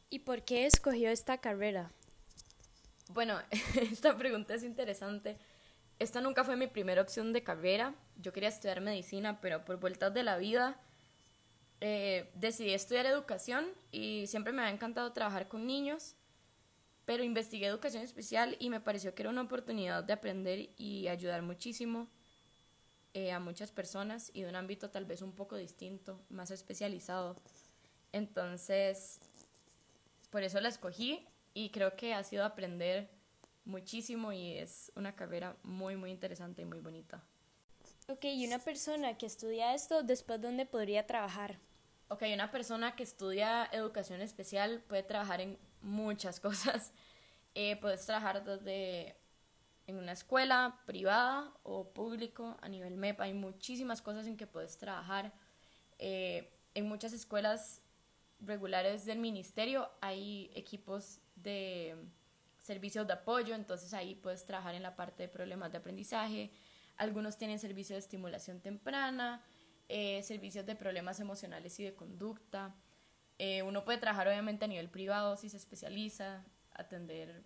[0.09, 1.91] ¿Y por qué escogió esta carrera?
[3.09, 3.39] Bueno,
[3.91, 5.37] esta pregunta es interesante.
[5.99, 7.93] Esta nunca fue mi primera opción de carrera.
[8.17, 10.79] Yo quería estudiar medicina, pero por vueltas de la vida
[11.81, 16.15] eh, decidí estudiar educación y siempre me ha encantado trabajar con niños,
[17.05, 21.41] pero investigué educación especial y me pareció que era una oportunidad de aprender y ayudar
[21.41, 22.07] muchísimo
[23.13, 27.35] eh, a muchas personas y de un ámbito tal vez un poco distinto, más especializado.
[28.11, 29.19] Entonces,
[30.29, 33.09] por eso la escogí y creo que ha sido aprender
[33.65, 37.23] muchísimo y es una carrera muy, muy interesante y muy bonita.
[38.07, 41.59] Ok, y una persona que estudia esto, ¿después dónde podría trabajar?
[42.11, 46.91] Ok, una persona que estudia educación especial puede trabajar en muchas cosas.
[47.53, 49.15] Eh, puedes trabajar desde
[49.85, 53.21] en una escuela privada o público a nivel MEP.
[53.21, 55.31] Hay muchísimas cosas en que puedes trabajar.
[55.99, 57.83] Eh, en muchas escuelas
[58.39, 61.95] regulares del ministerio hay equipos de
[62.59, 66.49] servicios de apoyo, entonces ahí puedes trabajar en la parte de problemas de aprendizaje.
[66.97, 69.43] Algunos tienen servicios de estimulación temprana,
[69.89, 72.75] eh, servicios de problemas emocionales y de conducta.
[73.39, 77.43] Eh, uno puede trabajar obviamente a nivel privado si se especializa, atender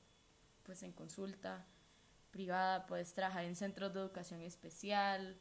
[0.63, 1.65] pues en consulta
[2.31, 5.37] privada, puedes trabajar en centros de educación especial.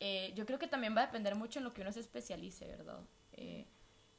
[0.00, 2.66] Eh, yo creo que también va a depender mucho en lo que uno se especialice,
[2.66, 3.00] ¿verdad?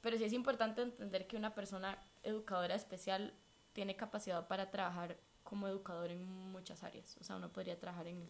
[0.02, 3.34] pero sí es importante entender que una persona educadora especial
[3.74, 7.18] tiene capacidad para trabajar como educador en muchas áreas.
[7.22, 8.30] O sea, uno podría trabajar en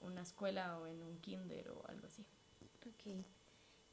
[0.00, 2.24] una escuela o en un kinder o algo así.
[2.86, 3.24] Ok.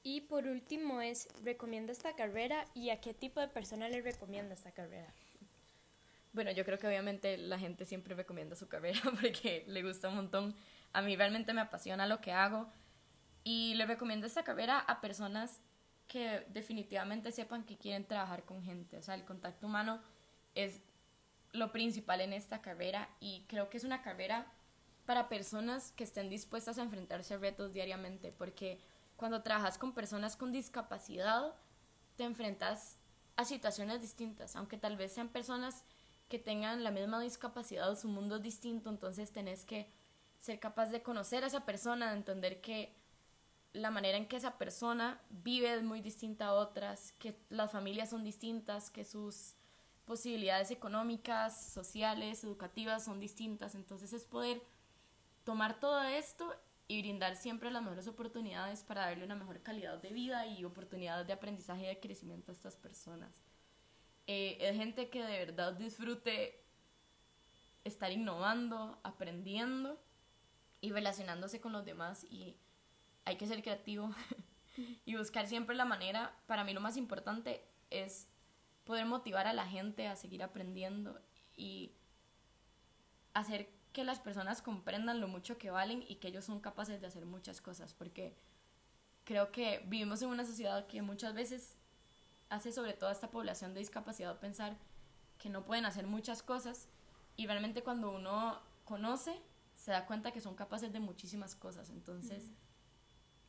[0.03, 4.55] Y por último es, ¿recomienda esta carrera y a qué tipo de persona le recomienda
[4.55, 5.13] esta carrera?
[6.33, 10.15] Bueno, yo creo que obviamente la gente siempre recomienda su carrera porque le gusta un
[10.15, 10.55] montón.
[10.93, 12.67] A mí realmente me apasiona lo que hago
[13.43, 15.61] y le recomiendo esta carrera a personas
[16.07, 18.97] que definitivamente sepan que quieren trabajar con gente.
[18.97, 20.01] O sea, el contacto humano
[20.55, 20.81] es
[21.53, 24.47] lo principal en esta carrera y creo que es una carrera
[25.05, 28.79] para personas que estén dispuestas a enfrentarse a retos diariamente, porque
[29.15, 31.55] cuando trabajas con personas con discapacidad,
[32.15, 32.97] te enfrentas
[33.35, 35.83] a situaciones distintas, aunque tal vez sean personas
[36.27, 39.91] que tengan la misma discapacidad su mundo es distinto, entonces tenés que
[40.39, 42.95] ser capaz de conocer a esa persona, de entender que
[43.73, 48.09] la manera en que esa persona vive es muy distinta a otras, que las familias
[48.09, 49.55] son distintas, que sus
[50.05, 53.75] posibilidades económicas, sociales, educativas son distintas.
[53.75, 54.61] Entonces es poder
[55.51, 56.55] tomar todo esto
[56.87, 61.27] y brindar siempre las mejores oportunidades para darle una mejor calidad de vida y oportunidades
[61.27, 63.43] de aprendizaje y de crecimiento a estas personas.
[64.27, 66.63] Eh, es gente que de verdad disfrute
[67.83, 70.01] estar innovando, aprendiendo
[70.79, 72.55] y relacionándose con los demás y
[73.25, 74.15] hay que ser creativo
[75.05, 78.29] y buscar siempre la manera, para mí lo más importante es
[78.85, 81.19] poder motivar a la gente a seguir aprendiendo
[81.57, 81.91] y
[83.33, 87.07] hacer que las personas comprendan lo mucho que valen y que ellos son capaces de
[87.07, 88.35] hacer muchas cosas, porque
[89.23, 91.75] creo que vivimos en una sociedad que muchas veces
[92.49, 94.77] hace sobre todo a esta población de discapacidad pensar
[95.37, 96.87] que no pueden hacer muchas cosas
[97.35, 99.41] y realmente cuando uno conoce
[99.73, 101.89] se da cuenta que son capaces de muchísimas cosas.
[101.89, 102.51] Entonces,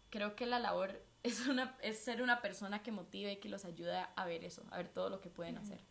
[0.08, 3.64] creo que la labor es, una, es ser una persona que motive y que los
[3.64, 5.84] ayude a ver eso, a ver todo lo que pueden hacer.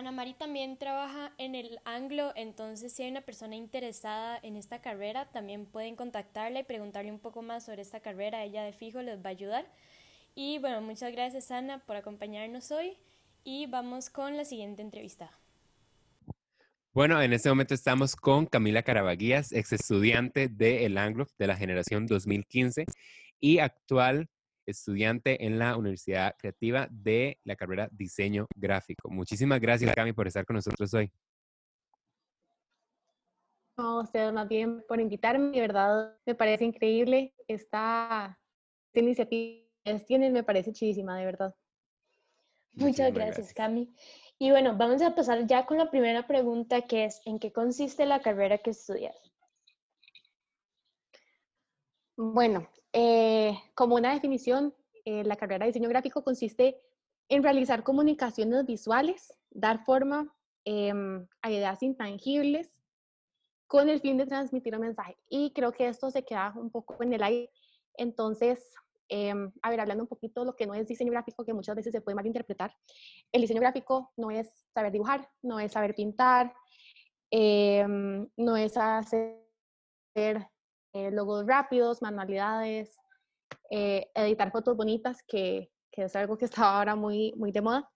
[0.00, 4.80] Ana Mari también trabaja en el Anglo, entonces si hay una persona interesada en esta
[4.80, 8.42] carrera, también pueden contactarla y preguntarle un poco más sobre esta carrera.
[8.42, 9.66] Ella de fijo les va a ayudar.
[10.34, 12.96] Y bueno, muchas gracias Ana por acompañarnos hoy
[13.44, 15.38] y vamos con la siguiente entrevista.
[16.94, 22.06] Bueno, en este momento estamos con Camila Carabaguías, ex estudiante de Anglo de la generación
[22.06, 22.86] 2015
[23.38, 24.30] y actual
[24.70, 29.10] estudiante en la Universidad Creativa de la carrera Diseño Gráfico.
[29.10, 31.10] Muchísimas gracias, Cami, por estar con nosotros hoy.
[33.76, 38.38] No, ustedes más bien por invitarme, de verdad me parece increíble esta,
[38.92, 41.54] iniciativa que tienen, me parece chidísima, de verdad.
[42.72, 43.94] Muchas gracias, Cami.
[44.38, 48.06] Y bueno, vamos a pasar ya con la primera pregunta, que es, ¿en qué consiste
[48.06, 49.16] la carrera que estudias?
[52.16, 54.74] Bueno, eh, como una definición,
[55.04, 56.80] eh, la carrera de diseño gráfico consiste
[57.28, 62.70] en realizar comunicaciones visuales, dar forma em, a ideas intangibles
[63.66, 65.16] con el fin de transmitir un mensaje.
[65.28, 67.50] Y creo que esto se queda un poco en el aire.
[67.96, 68.74] Entonces,
[69.08, 71.76] em, a ver, hablando un poquito de lo que no es diseño gráfico, que muchas
[71.76, 72.74] veces se puede malinterpretar.
[73.30, 76.52] El diseño gráfico no es saber dibujar, no es saber pintar,
[77.30, 79.38] em, no es hacer
[80.92, 82.96] eh, logos rápidos, manualidades,
[83.70, 87.90] eh, editar fotos bonitas, que, que, es algo que está ahora muy, muy de moda.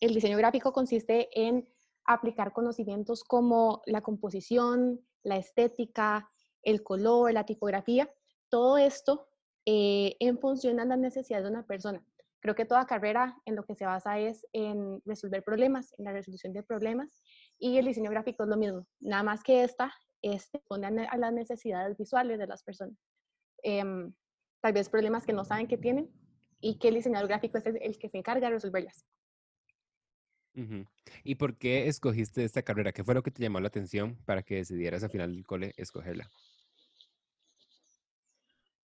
[0.00, 1.68] El diseño gráfico consiste en
[2.04, 6.28] aplicar conocimientos como la composición, la estética,
[6.62, 8.12] el color, la tipografía,
[8.48, 9.28] todo esto
[9.66, 12.04] eh, en función de las necesidades de una persona.
[12.40, 16.12] Creo que toda carrera en lo que se basa es en resolver problemas, en la
[16.12, 17.22] resolución de problemas,
[17.58, 21.96] y el diseño gráfico es lo mismo, nada más que esta este, a las necesidades
[21.98, 22.96] visuales de las personas.
[23.62, 24.12] Em,
[24.60, 26.10] tal vez problemas que no saben que tienen
[26.60, 29.04] y que el diseñador gráfico es el, que se encarga de resolverlas.
[31.24, 32.92] ¿Y por qué escogiste esta carrera?
[32.92, 35.74] ¿Qué fue lo que te llamó la atención para que decidieras al final del cole
[35.76, 36.30] escogerla?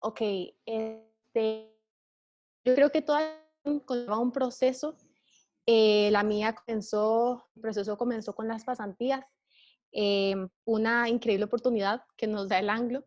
[0.01, 0.21] Ok,
[0.67, 1.73] este,
[2.65, 3.19] yo creo que todo
[3.87, 4.97] conlleva un proceso.
[5.65, 9.25] Eh, la mía comenzó, el proceso comenzó con las pasantías,
[9.93, 13.05] eh, una increíble oportunidad que nos da el anglo,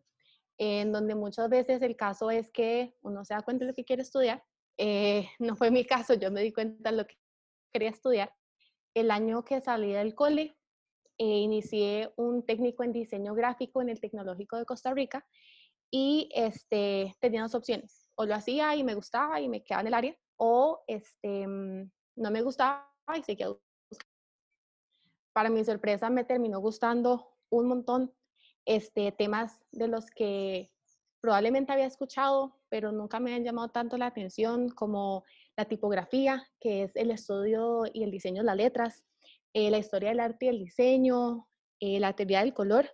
[0.58, 3.84] en donde muchas veces el caso es que uno se da cuenta de lo que
[3.84, 4.44] quiere estudiar.
[4.78, 7.16] Eh, no fue mi caso, yo me di cuenta de lo que
[7.72, 8.32] quería estudiar.
[8.94, 10.56] El año que salí del cole,
[11.16, 15.24] inicié un técnico en diseño gráfico en el Tecnológico de Costa Rica
[15.90, 18.10] y este, tenía dos opciones.
[18.16, 21.90] O lo hacía y me gustaba y me quedaba en el área, o este, mm,
[22.16, 23.48] no me gustaba y seguía.
[25.34, 28.14] Para mi sorpresa me terminó gustando un montón
[28.64, 30.70] este, temas de los que
[31.20, 35.24] probablemente había escuchado, pero nunca me han llamado tanto la atención como
[35.56, 39.04] la tipografía, que es el estudio y el diseño de las letras,
[39.54, 41.48] eh, la historia del arte y el diseño,
[41.80, 42.88] eh, la teoría del color,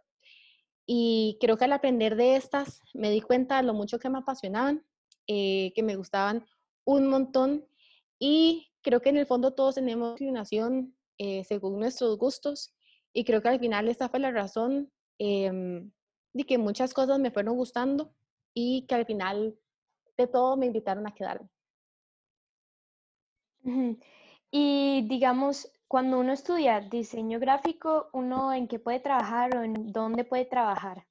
[0.87, 4.19] y creo que al aprender de estas me di cuenta de lo mucho que me
[4.19, 4.85] apasionaban,
[5.27, 6.47] eh, que me gustaban
[6.85, 7.67] un montón
[8.19, 12.73] y creo que en el fondo todos tenemos inclinación eh, según nuestros gustos
[13.13, 15.91] y creo que al final esta fue la razón em,
[16.33, 18.15] de que muchas cosas me fueron gustando
[18.55, 19.55] y que al final
[20.17, 21.51] de todo me invitaron a quedarme.
[24.51, 30.25] Y digamos, cuando uno estudia diseño gráfico, ¿uno en qué puede trabajar o en dónde
[30.25, 31.07] puede trabajar?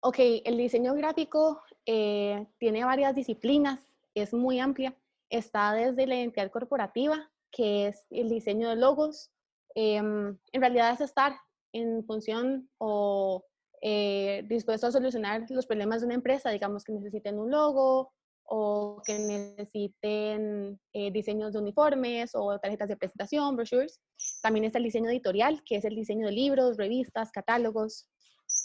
[0.00, 3.78] Ok, el diseño gráfico eh, tiene varias disciplinas,
[4.14, 4.96] es muy amplia.
[5.32, 9.30] Está desde la identidad corporativa, que es el diseño de logos.
[9.74, 11.34] Em, en realidad es estar
[11.72, 13.42] en función o
[13.80, 18.12] eh, dispuesto a solucionar los problemas de una empresa, digamos que necesiten un logo
[18.44, 24.02] o que necesiten eh, diseños de uniformes o tarjetas de presentación, brochures.
[24.42, 28.06] También está el diseño editorial, que es el diseño de libros, revistas, catálogos.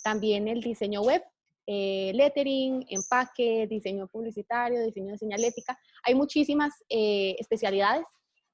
[0.03, 1.23] También el diseño web,
[1.67, 5.77] eh, lettering, empaque, diseño publicitario, diseño de señalética.
[6.03, 8.05] Hay muchísimas eh, especialidades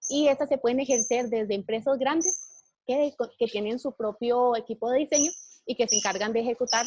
[0.09, 3.13] y estas se pueden ejercer desde empresas grandes que,
[3.51, 5.31] tienen su propio equipo de diseño
[5.65, 6.85] y que se encargan de ejecutar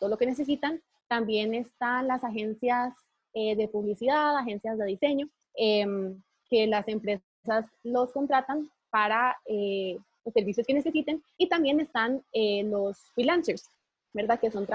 [0.00, 0.82] todo lo que necesitan.
[1.06, 2.92] También están las agencias
[3.38, 10.32] eh, de publicidad, agencias de diseño, em, que las empresas los contratan para eh, los
[10.32, 13.68] servicios que necesiten y también están eh, los freelancers,
[14.16, 14.40] ¿verdad?
[14.40, 14.66] Que son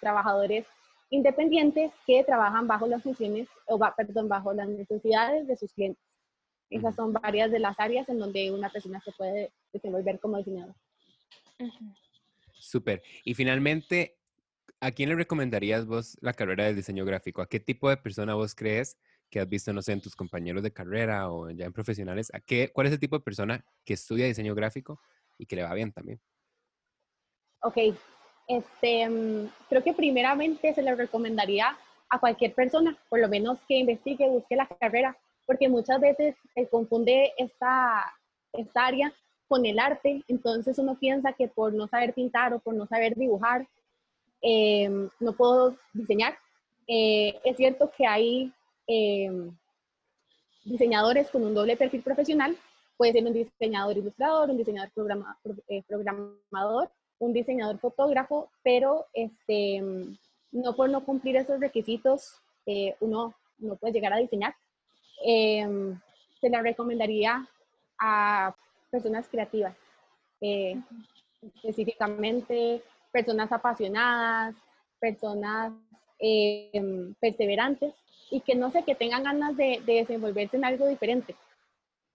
[0.00, 0.66] trabajadores
[1.10, 6.02] independientes que trabajan bajo las funciones, o perdón, bajo las necesidades de sus clientes.
[6.68, 10.74] Esas son varias de las áreas en donde una persona se puede desenvolver como diseñador.
[12.54, 13.02] Súper.
[13.24, 14.16] Y finalmente,
[14.80, 17.40] ¿a quién le recomendarías vos la carrera de diseño gráfico?
[17.40, 18.98] ¿A qué tipo de persona vos crees
[19.30, 22.32] que has visto, no sé, en tus compañeros de carrera o ya en profesionales?
[22.34, 24.98] ¿A qué, ¿Cuál es el tipo de persona que estudia diseño gráfico
[25.38, 26.20] y que le va bien también?
[27.60, 27.76] Ok,
[28.46, 31.76] este, mm, creo que primeramente se le recomendaría
[32.08, 36.68] a cualquier persona, por lo menos que investigue, busque la carrera, porque muchas veces se
[36.68, 38.12] confunde esta,
[38.74, 39.12] área
[39.48, 43.14] con el arte, entonces uno piensa que por no saber pintar o por no saber
[43.14, 43.66] dibujar,
[44.40, 46.38] Em, no puedo diseñar.
[46.86, 48.52] Eh, es cierto que hay
[48.86, 49.56] em,
[50.64, 52.56] diseñadores con un doble perfil profesional,
[52.96, 54.90] puede ser un diseñador ilustrador, un diseñador
[55.68, 59.82] eh, programador, un diseñador fotógrafo, pero este,
[60.52, 64.54] no por no cumplir esos requisitos eh, uno no puede llegar a diseñar.
[65.24, 65.98] Em,
[66.40, 67.48] se le recomendaría
[67.98, 68.54] a
[68.90, 69.74] personas creativas,
[71.40, 74.54] específicamente personas apasionadas,
[75.00, 75.72] personas
[76.18, 77.94] em, perseverantes
[78.30, 81.34] y que no sé, que tengan ganas de, desenvolverse en algo diferente.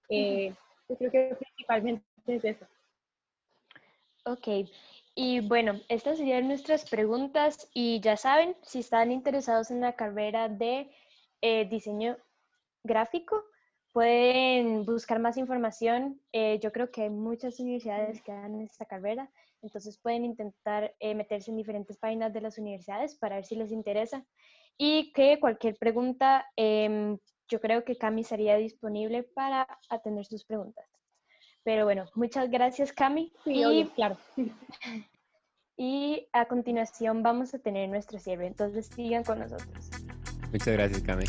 [0.09, 0.53] Eh,
[0.87, 2.65] yo creo que principalmente es eso.
[4.25, 4.69] Ok,
[5.15, 10.49] y bueno, estas serían nuestras preguntas y ya saben, si están interesados en la carrera
[10.49, 10.91] de
[11.41, 12.17] eh, diseño
[12.83, 13.43] gráfico,
[13.93, 16.21] pueden buscar más información.
[16.31, 19.29] Eh, yo creo que hay muchas universidades que dan esta carrera
[19.61, 23.71] entonces pueden intentar eh, meterse en diferentes páginas de las universidades para ver si les
[23.71, 24.25] interesa.
[24.77, 30.85] Y que cualquier pregunta, em, yo creo que Cami estaría disponible para atender sus preguntas.
[31.63, 33.31] Pero bueno, muchas gracias Cami.
[33.43, 34.17] Sí, y, claro.
[35.77, 38.45] Y a continuación vamos a tener nuestro cierre.
[38.45, 39.89] Entonces sigan con nosotros.
[40.51, 41.25] Muchas gracias Cami.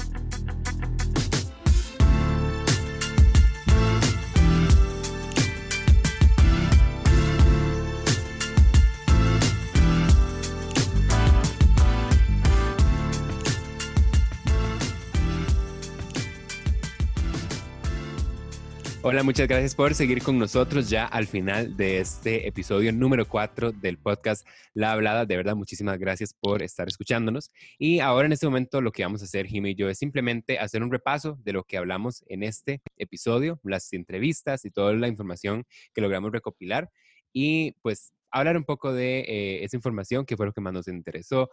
[19.12, 23.70] Hola, muchas gracias por seguir con nosotros ya al final de este episodio número 4
[23.72, 25.26] del podcast La Hablada.
[25.26, 27.50] De verdad, muchísimas gracias por estar escuchándonos.
[27.78, 30.58] Y ahora en este momento lo que vamos a hacer, Jimmy y yo, es simplemente
[30.58, 35.08] hacer un repaso de lo que hablamos en este episodio, las entrevistas y toda la
[35.08, 36.88] información que logramos recopilar.
[37.34, 40.88] Y pues hablar un poco de eh, esa información, qué fue lo que más nos
[40.88, 41.50] interesó,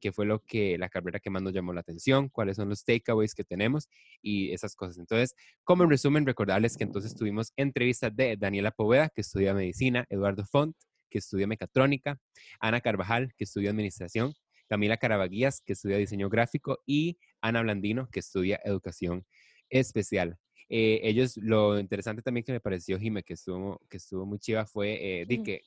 [0.00, 2.84] qué fue lo que la carrera que más nos llamó la atención, cuáles son los
[2.84, 3.88] takeaways que tenemos
[4.22, 4.98] y esas cosas.
[4.98, 10.06] Entonces, como en resumen, recordarles que entonces tuvimos entrevistas de Daniela Poveda, que estudia medicina,
[10.08, 10.76] Eduardo Font,
[11.10, 12.18] que estudia mecatrónica,
[12.60, 14.32] Ana Carvajal, que estudia administración,
[14.68, 19.26] Camila Carabaguías, que estudia diseño gráfico, y Ana Blandino, que estudia educación
[19.68, 20.38] especial.
[20.68, 24.64] Eh, ellos, lo interesante también que me pareció, Jime, que estuvo, que estuvo muy chiva,
[24.66, 25.62] fue eh, de que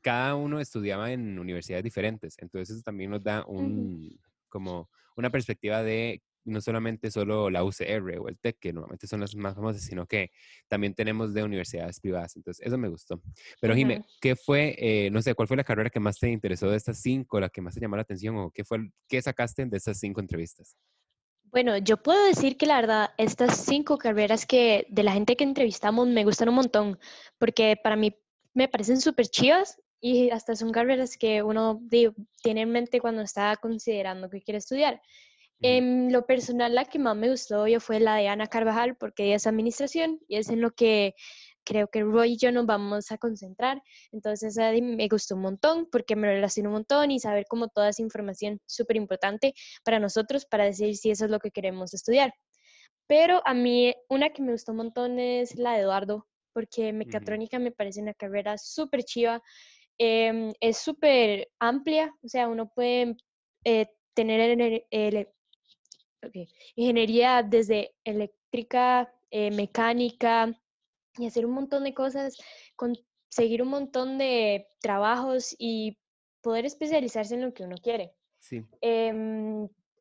[0.00, 5.82] cada uno estudiaba en universidades diferentes, entonces eso también nos da un, como una perspectiva
[5.82, 9.82] de no solamente solo la UCR o el TEC, que normalmente son las más famosas,
[9.82, 10.30] sino que
[10.68, 12.36] también tenemos de universidades privadas.
[12.36, 13.20] Entonces, eso me gustó.
[13.60, 16.70] Pero, Jime, ¿qué fue, eh, no sé, cuál fue la carrera que más te interesó
[16.70, 19.66] de estas cinco, la que más te llamó la atención o qué fue, qué sacaste
[19.66, 20.76] de estas cinco entrevistas?
[21.44, 25.44] Bueno, yo puedo decir que la verdad, estas cinco carreras que de la gente que
[25.44, 26.98] entrevistamos me gustan un montón,
[27.38, 28.16] porque para mí
[28.54, 31.80] me parecen súper chivas y hasta son carreras que uno
[32.42, 35.00] tiene en mente cuando está considerando que quiere estudiar.
[35.62, 39.24] En lo personal, la que más me gustó yo fue la de Ana Carvajal, porque
[39.24, 41.14] ella es administración y es en lo que
[41.64, 43.82] creo que Roy y yo nos vamos a concentrar.
[44.10, 48.00] Entonces, me gustó un montón porque me relacionó un montón y saber como toda esa
[48.00, 49.52] información súper importante
[49.84, 52.32] para nosotros para decir si eso es lo que queremos estudiar.
[53.06, 57.58] Pero a mí, una que me gustó un montón es la de Eduardo, porque mecatrónica
[57.58, 59.42] me parece una carrera súper chiva
[60.02, 63.18] Em, es súper amplia, o sea, uno puede
[63.64, 64.86] eh, tener
[66.74, 70.58] ingeniería desde eléctrica, eh, mecánica
[71.18, 72.38] y hacer un montón de cosas,
[72.76, 75.98] conseguir un montón de trabajos y
[76.40, 78.14] poder especializarse en lo que uno quiere.
[78.38, 78.64] Sí.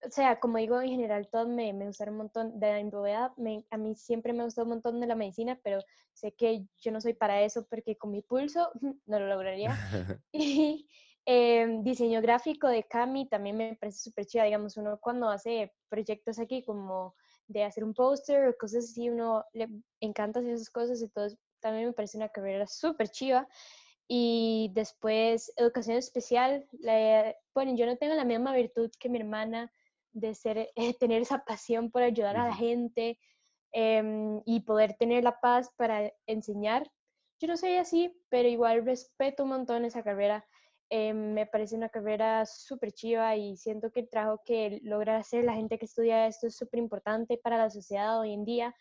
[0.06, 3.32] O sea, como digo, en general todos me, me gustaron un montón de la embovedad.
[3.70, 5.82] a mí siempre me gustó un montón de la medicina, pero
[6.14, 8.72] sé que yo no soy para eso porque con mi pulso
[9.06, 9.72] no lo lograría.
[10.32, 10.88] y
[11.26, 14.44] em, diseño gráfico de Cami también me parece súper chida.
[14.46, 17.16] Digamos, uno cuando hace proyectos aquí como
[17.48, 19.68] de hacer un póster o cosas así, uno le
[20.00, 21.28] encanta hacer esas cosas y todo.
[21.60, 23.48] También me parece una carrera súper chiva
[24.12, 26.68] y después educación especial.
[27.54, 29.72] bueno, yo no tengo la misma virtud que mi hermana
[30.14, 33.20] de ser, eh, tener esa pasión por ayudar a la gente
[33.72, 36.90] em, y poder tener la paz para enseñar.
[37.40, 40.46] Yo no soy así, pero igual respeto un montón esa carrera.
[40.90, 45.44] Em, me parece una carrera súper chiva y siento que el trabajo que logra hacer
[45.44, 48.76] la gente que estudia esto es súper importante para la sociedad hoy en día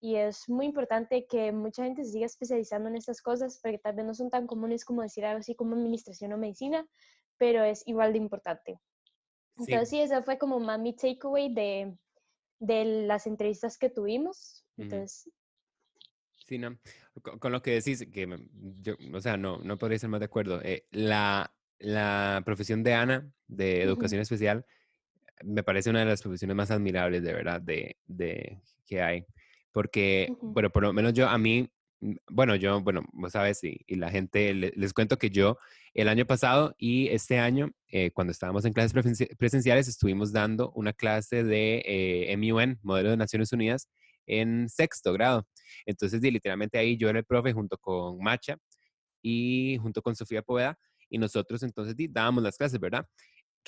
[0.00, 3.96] y es muy importante que mucha gente se siga especializando en estas cosas porque tal
[3.96, 6.86] vez no son tan comunes como decir algo así como administración o medicina,
[7.36, 8.80] pero es igual de importante.
[9.58, 11.96] Entonces, sí, eso fue como más mi takeaway de,
[12.60, 14.64] de las entrevistas que tuvimos.
[14.76, 15.30] Entonces,
[16.48, 16.78] Sí, no.
[17.40, 18.26] Con, lo que decís, que
[18.80, 20.62] yo, o sea, no, no podría ser más de acuerdo.
[20.62, 24.64] Eh, la, la profesión de Ana, de educación especial,
[25.44, 29.26] me parece una de las profesiones más admirables, de verdad, de, de que hay.
[29.72, 31.68] Porque, bueno, por lo menos yo, a mí,
[32.30, 35.58] bueno, yo, bueno, vos sabes, y, y la gente, les, cuento que yo
[35.94, 38.92] el año pasado y este año, eh, cuando estábamos en clases
[39.38, 43.88] presenciales, estuvimos dando una clase de eh, MUN, Modelo de Naciones Unidas,
[44.26, 45.46] en sexto grado.
[45.86, 48.56] Entonces, literalmente ahí yo era el profe junto con Macha
[49.22, 50.78] y junto con Sofía Poveda,
[51.10, 53.06] y nosotros entonces dábamos las clases, ¿verdad?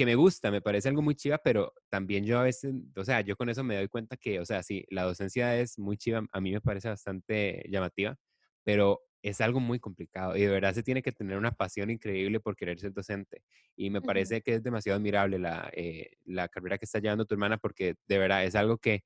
[0.01, 3.21] que me gusta, me parece algo muy chiva, pero también yo a veces, o sea,
[3.21, 6.25] yo con eso me doy cuenta que, o sea, sí, la docencia es muy chiva,
[6.33, 8.17] a mí me parece bastante llamativa,
[8.65, 12.41] pero es algo muy complicado y de verdad se tiene que tener una pasión increíble
[12.41, 13.43] por querer ser docente.
[13.77, 17.35] Y me parece que es demasiado admirable la, eh, la carrera que está llevando tu
[17.35, 19.05] hermana porque de verdad es algo que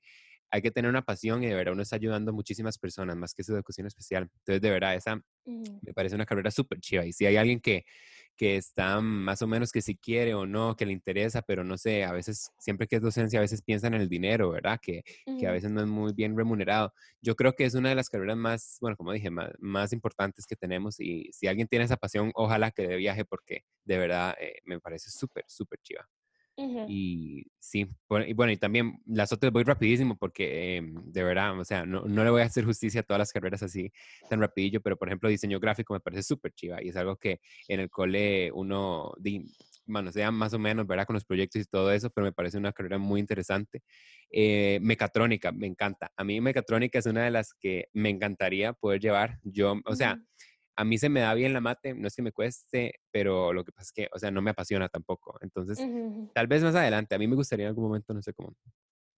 [0.51, 3.35] hay que tener una pasión y de verdad uno está ayudando a muchísimas personas, más
[3.35, 4.31] que esa educación especial.
[4.39, 7.05] Entonces, de verdad, esa me parece una carrera súper chiva.
[7.05, 7.85] Y si hay alguien que
[8.37, 11.79] que está más o menos que si quiere o no, que le interesa, pero no
[11.79, 14.79] sé, a veces, siempre que es docencia, a veces piensan en el dinero, ¿verdad?
[14.83, 15.03] Que,
[15.39, 16.93] que a veces no es muy bien remunerado.
[17.23, 20.47] Yo creo que es una de las carreras más, bueno, como dije, más, más importantes
[20.47, 24.35] que tenemos y si alguien tiene esa pasión, ojalá que de viaje porque de verdad
[24.41, 26.09] eh, me parece súper, súper chiva.
[26.89, 27.81] Y sí,
[28.27, 32.03] y bueno, y también las otras voy rapidísimo porque em, de verdad, o sea, no,
[32.03, 33.91] no, le voy a hacer justicia a todas las carreras así
[34.31, 37.41] tan rapidillo, pero por ejemplo, diseño gráfico me parece súper chiva y es algo que
[37.69, 39.13] en el cole uno,
[39.87, 41.07] manosea más o menos, ¿verdad?
[41.07, 43.83] Con los proyectos y todo eso, pero me parece una carrera muy interesante.
[44.31, 46.13] Eh, mecatrónica, me encanta.
[46.17, 49.39] A mí mecatrónica es una de las que me encantaría poder llevar.
[49.43, 50.19] Yo, o sea,
[50.77, 53.65] a mí se me da bien la mate, no es que me cueste, pero lo
[53.65, 55.39] que pasa es que, o sea, no me apasiona tampoco.
[55.41, 55.79] Entonces,
[56.35, 58.57] tal vez más adelante, a mí me gustaría en algún momento, no sé cómo,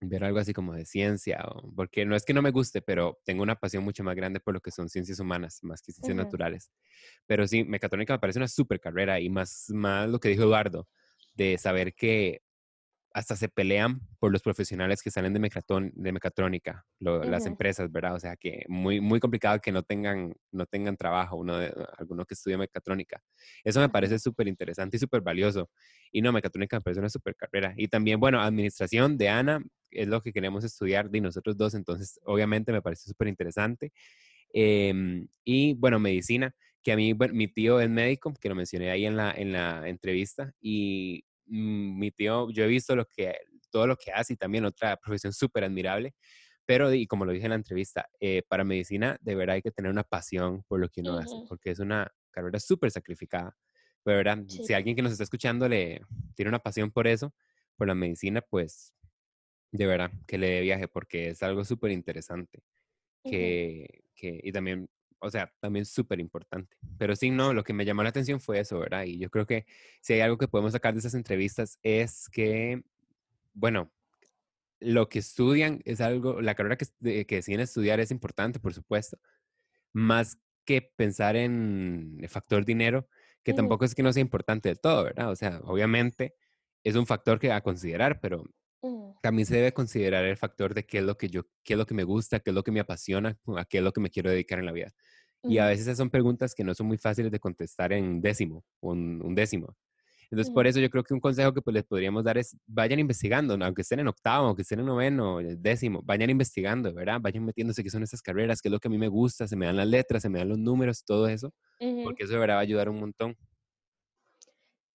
[0.00, 3.18] ver algo así como de ciencia, o, porque no es que no me guste, pero
[3.24, 6.16] tengo una pasión mucho más grande por lo que son ciencias humanas, más que ciencias
[6.16, 6.70] naturales.
[7.26, 10.88] Pero sí, mecatrónica me parece una súper carrera y más, más lo que dijo Eduardo,
[11.34, 12.42] de saber que
[13.16, 18.14] hasta se pelean por los profesionales que salen de, mecatón, de mecatrónica, las empresas, ¿verdad?
[18.14, 22.26] O sea, que muy, muy complicado que no tengan, no tengan trabajo, uno de, alguno
[22.26, 23.22] que estudia mecatrónica.
[23.64, 25.70] Eso me parece súper interesante y súper valioso.
[26.12, 27.72] Y no, mecatrónica me parece una súper carrera.
[27.78, 32.20] Y también, bueno, administración de Ana es lo que queremos estudiar de nosotros dos, entonces
[32.22, 33.92] obviamente me parece súper interesante.
[34.52, 38.90] Em, y bueno, medicina, que a mí, bueno, mi tío es médico, que lo mencioné
[38.90, 43.36] ahí en la, en la entrevista, y mi tío, yo he visto lo que,
[43.70, 46.14] todo lo que hace y también otra profesión súper admirable,
[46.64, 49.70] pero y como lo dije en la entrevista, eh, para medicina de verdad hay que
[49.70, 53.56] tener una pasión por lo que uno hace, porque es una carrera súper sacrificada.
[54.02, 56.00] Pero verdad, si alguien que nos está escuchando le
[56.34, 57.34] tiene una pasión por eso,
[57.76, 58.94] por la medicina, pues
[59.72, 62.62] de verdad que le dé viaje, porque es algo súper interesante.
[63.24, 64.88] Que, que, y también
[65.26, 66.76] o sea, también súper importante.
[66.98, 69.04] Pero sí, no, lo que me llamó la atención fue eso, ¿verdad?
[69.04, 69.66] Y yo creo que
[70.00, 72.82] si hay algo que podemos sacar de esas entrevistas es que,
[73.54, 73.92] bueno,
[74.80, 79.18] lo que estudian es algo, la carrera que, que deciden estudiar es importante, por supuesto,
[79.92, 83.08] más que pensar en el factor dinero,
[83.42, 85.30] que tampoco es que no sea importante de todo, ¿verdad?
[85.30, 86.34] O sea, obviamente
[86.82, 88.44] es un factor que a considerar, pero
[89.22, 91.86] también se debe considerar el factor de qué es lo que yo, qué es lo
[91.86, 94.10] que me gusta, qué es lo que me apasiona, a qué es lo que me
[94.10, 94.92] quiero dedicar en la vida.
[95.48, 98.92] Y a veces son preguntas que no son muy fáciles de contestar en décimo o
[98.92, 99.76] en un décimo.
[100.30, 102.98] Entonces, por eso yo creo que un consejo que pues, les podríamos dar es vayan
[102.98, 107.20] investigando, aunque estén en octavo, aunque estén en noveno, décimo, vayan investigando, ¿verdad?
[107.20, 109.56] Vayan metiéndose qué son esas carreras, qué es lo que a mí me gusta, se
[109.56, 111.52] me dan las letras, se me dan los números, todo eso,
[112.02, 113.36] porque eso de verdad va a ayudar un montón.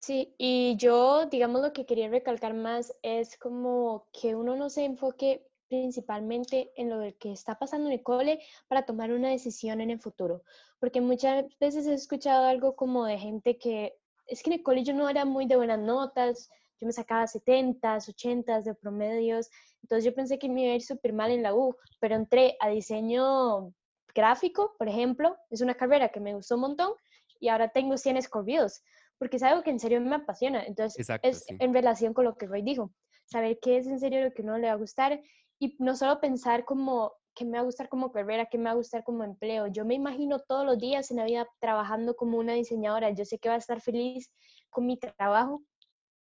[0.02, 4.84] Sí, y yo, digamos, lo que quería recalcar más es como que uno no se
[4.84, 9.90] enfoque principalmente en lo que está pasando en el cole para tomar una decisión en
[9.90, 10.42] el futuro.
[10.80, 13.96] Porque muchas veces he escuchado algo como de gente que
[14.26, 16.50] es que en el cole yo no era muy de buenas notas,
[16.80, 19.48] yo me sacaba 70, 80 de promedios,
[19.82, 22.56] entonces yo pensé que me iba a ir súper mal en la U, pero entré
[22.60, 23.72] a diseño
[24.14, 26.92] gráfico, por ejemplo, es una carrera que me gustó un montón
[27.38, 28.82] y ahora tengo 100 escorbidos
[29.18, 30.64] porque es algo que en serio me apasiona.
[30.64, 32.90] Entonces, es en relación con lo que Roy dijo,
[33.26, 35.20] saber qué es en serio lo que uno le va a gustar
[35.60, 38.70] y no solo pensar como qué me va a gustar como carrera, qué me va
[38.72, 39.66] a gustar como empleo.
[39.68, 43.10] Yo me imagino todos los días en la vida trabajando como una diseñadora.
[43.10, 44.32] Yo sé que va a estar feliz
[44.70, 45.62] con mi trabajo.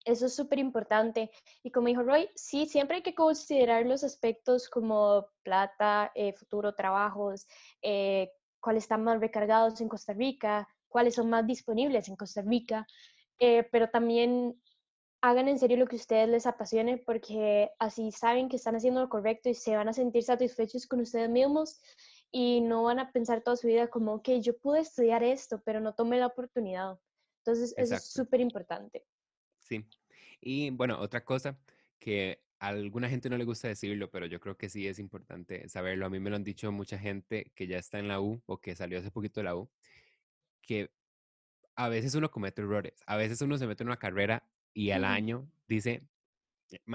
[0.04, 1.30] Eso es súper importante.
[1.62, 6.74] Y como dijo Roy, sí, siempre hay que considerar los aspectos como plata, eh, futuro,
[6.74, 7.46] trabajos,
[7.80, 8.30] eh,
[8.60, 12.86] cuáles están más recargados en Costa Rica, cuáles son más disponibles en Costa Rica,
[13.38, 14.60] eh, pero también
[15.20, 19.00] hagan en serio lo que a ustedes les apasione porque así saben que están haciendo
[19.00, 21.80] lo correcto y se van a sentir satisfechos con ustedes mismos
[22.30, 25.80] y no van a pensar toda su vida como, que yo pude estudiar esto, pero
[25.80, 26.98] no tomé la oportunidad.
[27.38, 29.06] Entonces, eso es súper importante.
[29.58, 29.84] Sí.
[30.40, 31.58] Y bueno, otra cosa
[31.98, 35.68] que a alguna gente no le gusta decirlo, pero yo creo que sí es importante
[35.68, 36.06] saberlo.
[36.06, 38.60] A mí me lo han dicho mucha gente que ya está en la U o
[38.60, 39.70] que salió hace poquito de la U,
[40.60, 40.90] que
[41.76, 44.44] a veces uno comete errores, a veces uno se mete en una carrera
[44.78, 46.02] y al año dice,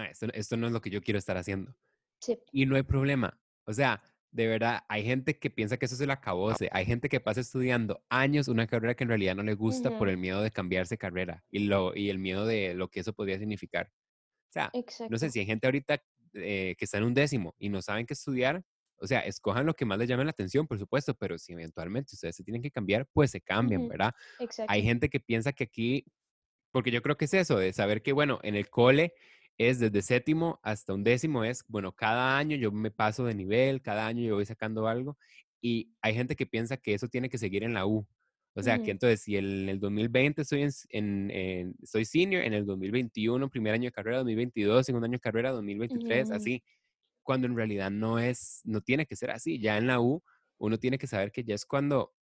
[0.10, 1.76] esto, esto, no es lo que yo quiero estar haciendo.
[2.22, 2.40] Sí.
[2.54, 3.38] Y no hay problema.
[3.66, 6.70] O sea, de verdad, hay gente que piensa que eso se lo acabose.
[6.72, 10.08] Hay gente que pasa estudiando años una carrera que en realidad no le gusta por
[10.08, 13.38] el miedo de cambiarse carrera y, lo, y el miedo de lo que eso podría
[13.38, 13.92] significar.
[14.48, 14.72] O sea,
[15.10, 16.02] no sé si hay gente ahorita
[16.36, 18.64] eh, que está en un décimo y no saben qué estudiar,
[18.96, 22.16] o sea, escojan lo que más les llame la atención, por supuesto, pero si eventualmente
[22.16, 24.14] ustedes se tienen que cambiar, pues se cambian, ¿verdad?
[24.70, 26.06] Hay gente que piensa que aquí,
[26.74, 29.14] porque yo creo que es eso, de saber que, bueno, en el cole
[29.58, 33.82] es desde séptimo hasta un décimo, es, bueno, cada año yo me paso de nivel,
[33.82, 35.18] cada año yo voy sacando algo,
[35.62, 38.06] y hay gente que piensa que eso tiene que seguir en la U.
[38.56, 43.50] O sea, que entonces si en el 2020 soy, en, soy senior, en el 2021,
[43.50, 46.62] primer año de carrera, 2022, segundo año de carrera, 2023, así
[47.24, 49.60] cuando en realidad no es, no tiene que ser así.
[49.60, 50.22] Ya en la U,
[50.60, 52.14] uno tiene que saber que ya es cuando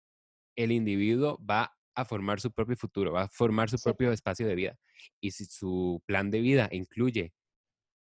[0.55, 4.55] el individuo va a formar su propio futuro, va a formar su propio espacio de
[4.55, 4.77] vida.
[5.19, 7.33] Y si su plan de vida incluye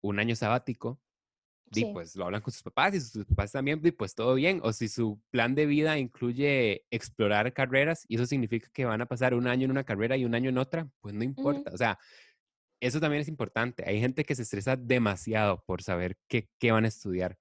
[0.02, 1.02] un año sabático,
[1.94, 4.60] pues lo hablan con sus papás y sus papás también, pues todo bien.
[4.64, 9.06] O si su plan de vida incluye explorar carreras y eso significa que van a
[9.06, 11.72] pasar un año en una carrera y un año en otra, pues no importa.
[11.74, 12.00] O sea,
[12.82, 13.84] eso también es importante.
[13.88, 17.38] Hay gente que se estresa demasiado por saber qué, qué van a estudiar.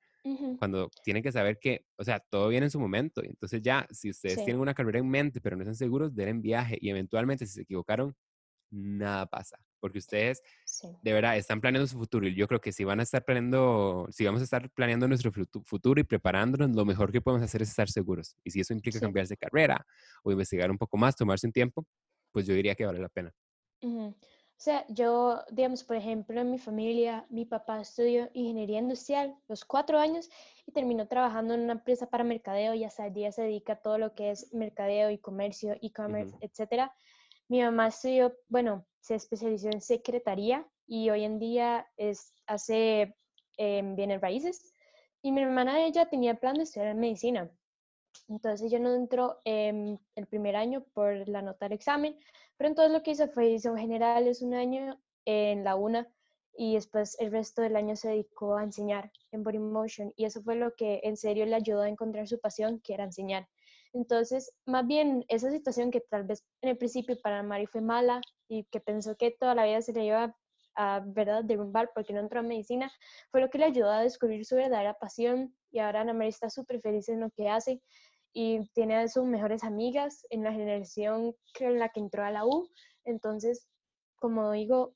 [0.58, 3.22] Cuando tienen que saber que, o sea, todo viene en su momento.
[3.22, 6.76] Entonces ya, si ustedes tienen una carrera en mente, pero no están seguros, den viaje
[6.80, 8.14] y eventualmente si se equivocaron,
[8.70, 10.42] nada pasa, porque ustedes
[11.02, 14.06] de verdad están planeando su futuro y yo creo que si van a estar planeando,
[14.10, 15.32] si vamos a estar planeando nuestro
[15.64, 18.36] futuro y preparándonos, lo mejor que podemos hacer es estar seguros.
[18.44, 19.86] Y si eso implica cambiarse de carrera
[20.22, 21.86] o investigar un poco más, tomarse un tiempo,
[22.32, 23.32] pues yo diría que vale la pena.
[24.58, 29.64] O sea, yo, digamos, por ejemplo, en mi familia, mi papá estudió ingeniería industrial los
[29.64, 30.28] cuatro años
[30.66, 33.80] y terminó trabajando en una empresa para mercadeo y hasta el día se dedica a
[33.82, 36.92] todo lo que es mercadeo y comercio, e-commerce, etcétera.
[37.46, 43.14] Mi mamá estudió, bueno, se especializó en secretaría y hoy en día es, hace
[43.58, 44.74] eh, bienes raíces.
[45.22, 47.48] Y mi hermana, ella tenía plan de estudiar medicina.
[48.28, 52.18] Entonces ella no entró el primer año por la nota del examen,
[52.58, 56.08] pero entonces lo que hizo fue, hizo generales un año en la UNA
[56.56, 60.42] y después el resto del año se dedicó a enseñar en Body Motion y eso
[60.42, 63.48] fue lo que en serio le ayudó a encontrar su pasión, que era enseñar.
[63.92, 68.20] Entonces, más bien esa situación que tal vez en el principio para Mari fue mala
[68.48, 70.36] y que pensó que toda la vida se le iba
[70.74, 72.90] a, ¿verdad?, derrumbar porque no entró en medicina,
[73.30, 76.50] fue lo que le ayudó a descubrir su verdadera pasión y ahora Ana María está
[76.50, 77.82] súper feliz en lo que hace
[78.32, 82.44] y tiene a sus mejores amigas en la generación en la que entró a la
[82.44, 82.70] U.
[83.04, 83.68] Entonces,
[84.16, 84.94] como digo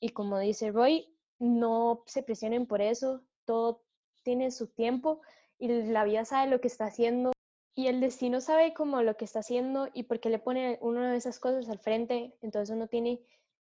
[0.00, 1.08] y como dice Roy,
[1.38, 3.82] no se presionen por eso, todo
[4.22, 5.20] tiene su tiempo
[5.58, 7.32] y la vida sabe lo que está haciendo
[7.74, 11.10] y el destino sabe como lo que está haciendo y por qué le pone una
[11.10, 13.20] de esas cosas al frente, entonces uno tiene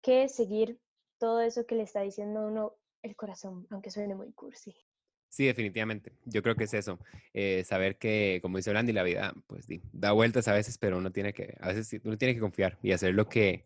[0.02, 0.80] que seguir
[1.18, 4.74] todo eso que le está diciendo uno el corazón, aunque suene muy cursi.
[5.30, 6.12] Sí, definitivamente.
[6.24, 6.98] Yo creo que es eso.
[7.32, 11.12] Eh, saber que, como dice Blandi, la vida, pues da vueltas a veces, pero uno
[11.12, 13.64] tiene que, a veces uno tiene que confiar y hacer lo que,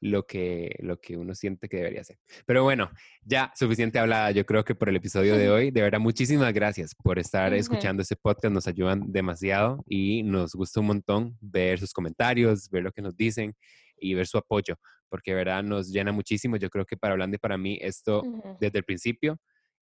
[0.00, 2.18] lo que, lo que uno siente que debería hacer.
[2.46, 2.90] Pero bueno,
[3.22, 5.70] ya suficiente hablada, yo creo que por el episodio de hoy.
[5.70, 10.80] De verdad, muchísimas gracias por estar escuchando este podcast, nos ayudan demasiado y nos gusta
[10.80, 13.54] un montón ver sus comentarios, ver lo que nos dicen
[13.98, 14.74] y ver su apoyo,
[15.08, 16.56] porque de verdad nos llena muchísimo.
[16.56, 18.24] Yo creo que para Blandi y para mí esto
[18.58, 19.38] desde el principio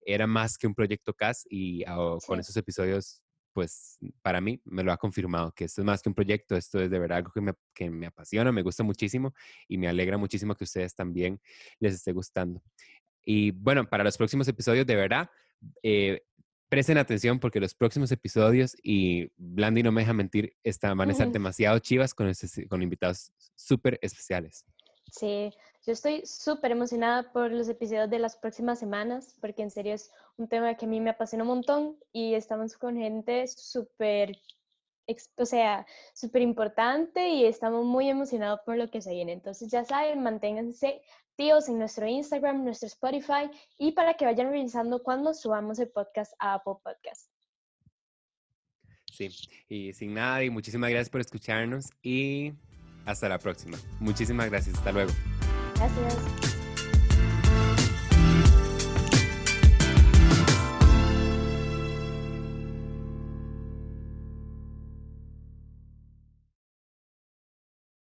[0.06, 1.84] era más que un proyecto CAS y
[2.26, 3.22] con esos episodios
[3.52, 6.80] pues para mí me lo ha confirmado, que esto es más que un proyecto, esto
[6.80, 9.34] es de verdad algo que me, que me apasiona, me gusta muchísimo
[9.68, 11.40] y me alegra muchísimo que ustedes también
[11.78, 12.62] les esté gustando.
[13.24, 15.30] Y bueno, para los próximos episodios, de verdad,
[15.82, 16.22] eh,
[16.68, 21.12] presten atención porque los próximos episodios, y Blandy no me deja mentir, están, van a
[21.12, 22.32] estar demasiado chivas con,
[22.68, 24.64] con invitados súper especiales.
[25.10, 25.52] Sí,
[25.84, 30.12] yo estoy súper emocionada por los episodios de las próximas semanas, porque en serio es
[30.36, 34.38] un tema que a mí me apasiona un montón y estamos con gente súper,
[35.36, 39.32] o sea, súper importante y estamos muy emocionados por lo que se viene.
[39.32, 41.02] Entonces ya saben, manténganse
[41.34, 46.32] tíos en nuestro Instagram, nuestro Spotify y para que vayan revisando cuando subamos el podcast
[46.38, 47.28] a Apple Podcast.
[49.10, 49.28] Sí,
[49.68, 52.52] y sin nada, y muchísimas gracias por escucharnos y
[53.04, 53.76] hasta la próxima.
[53.98, 55.10] Muchísimas gracias, hasta luego.
[55.82, 56.51] Gracias.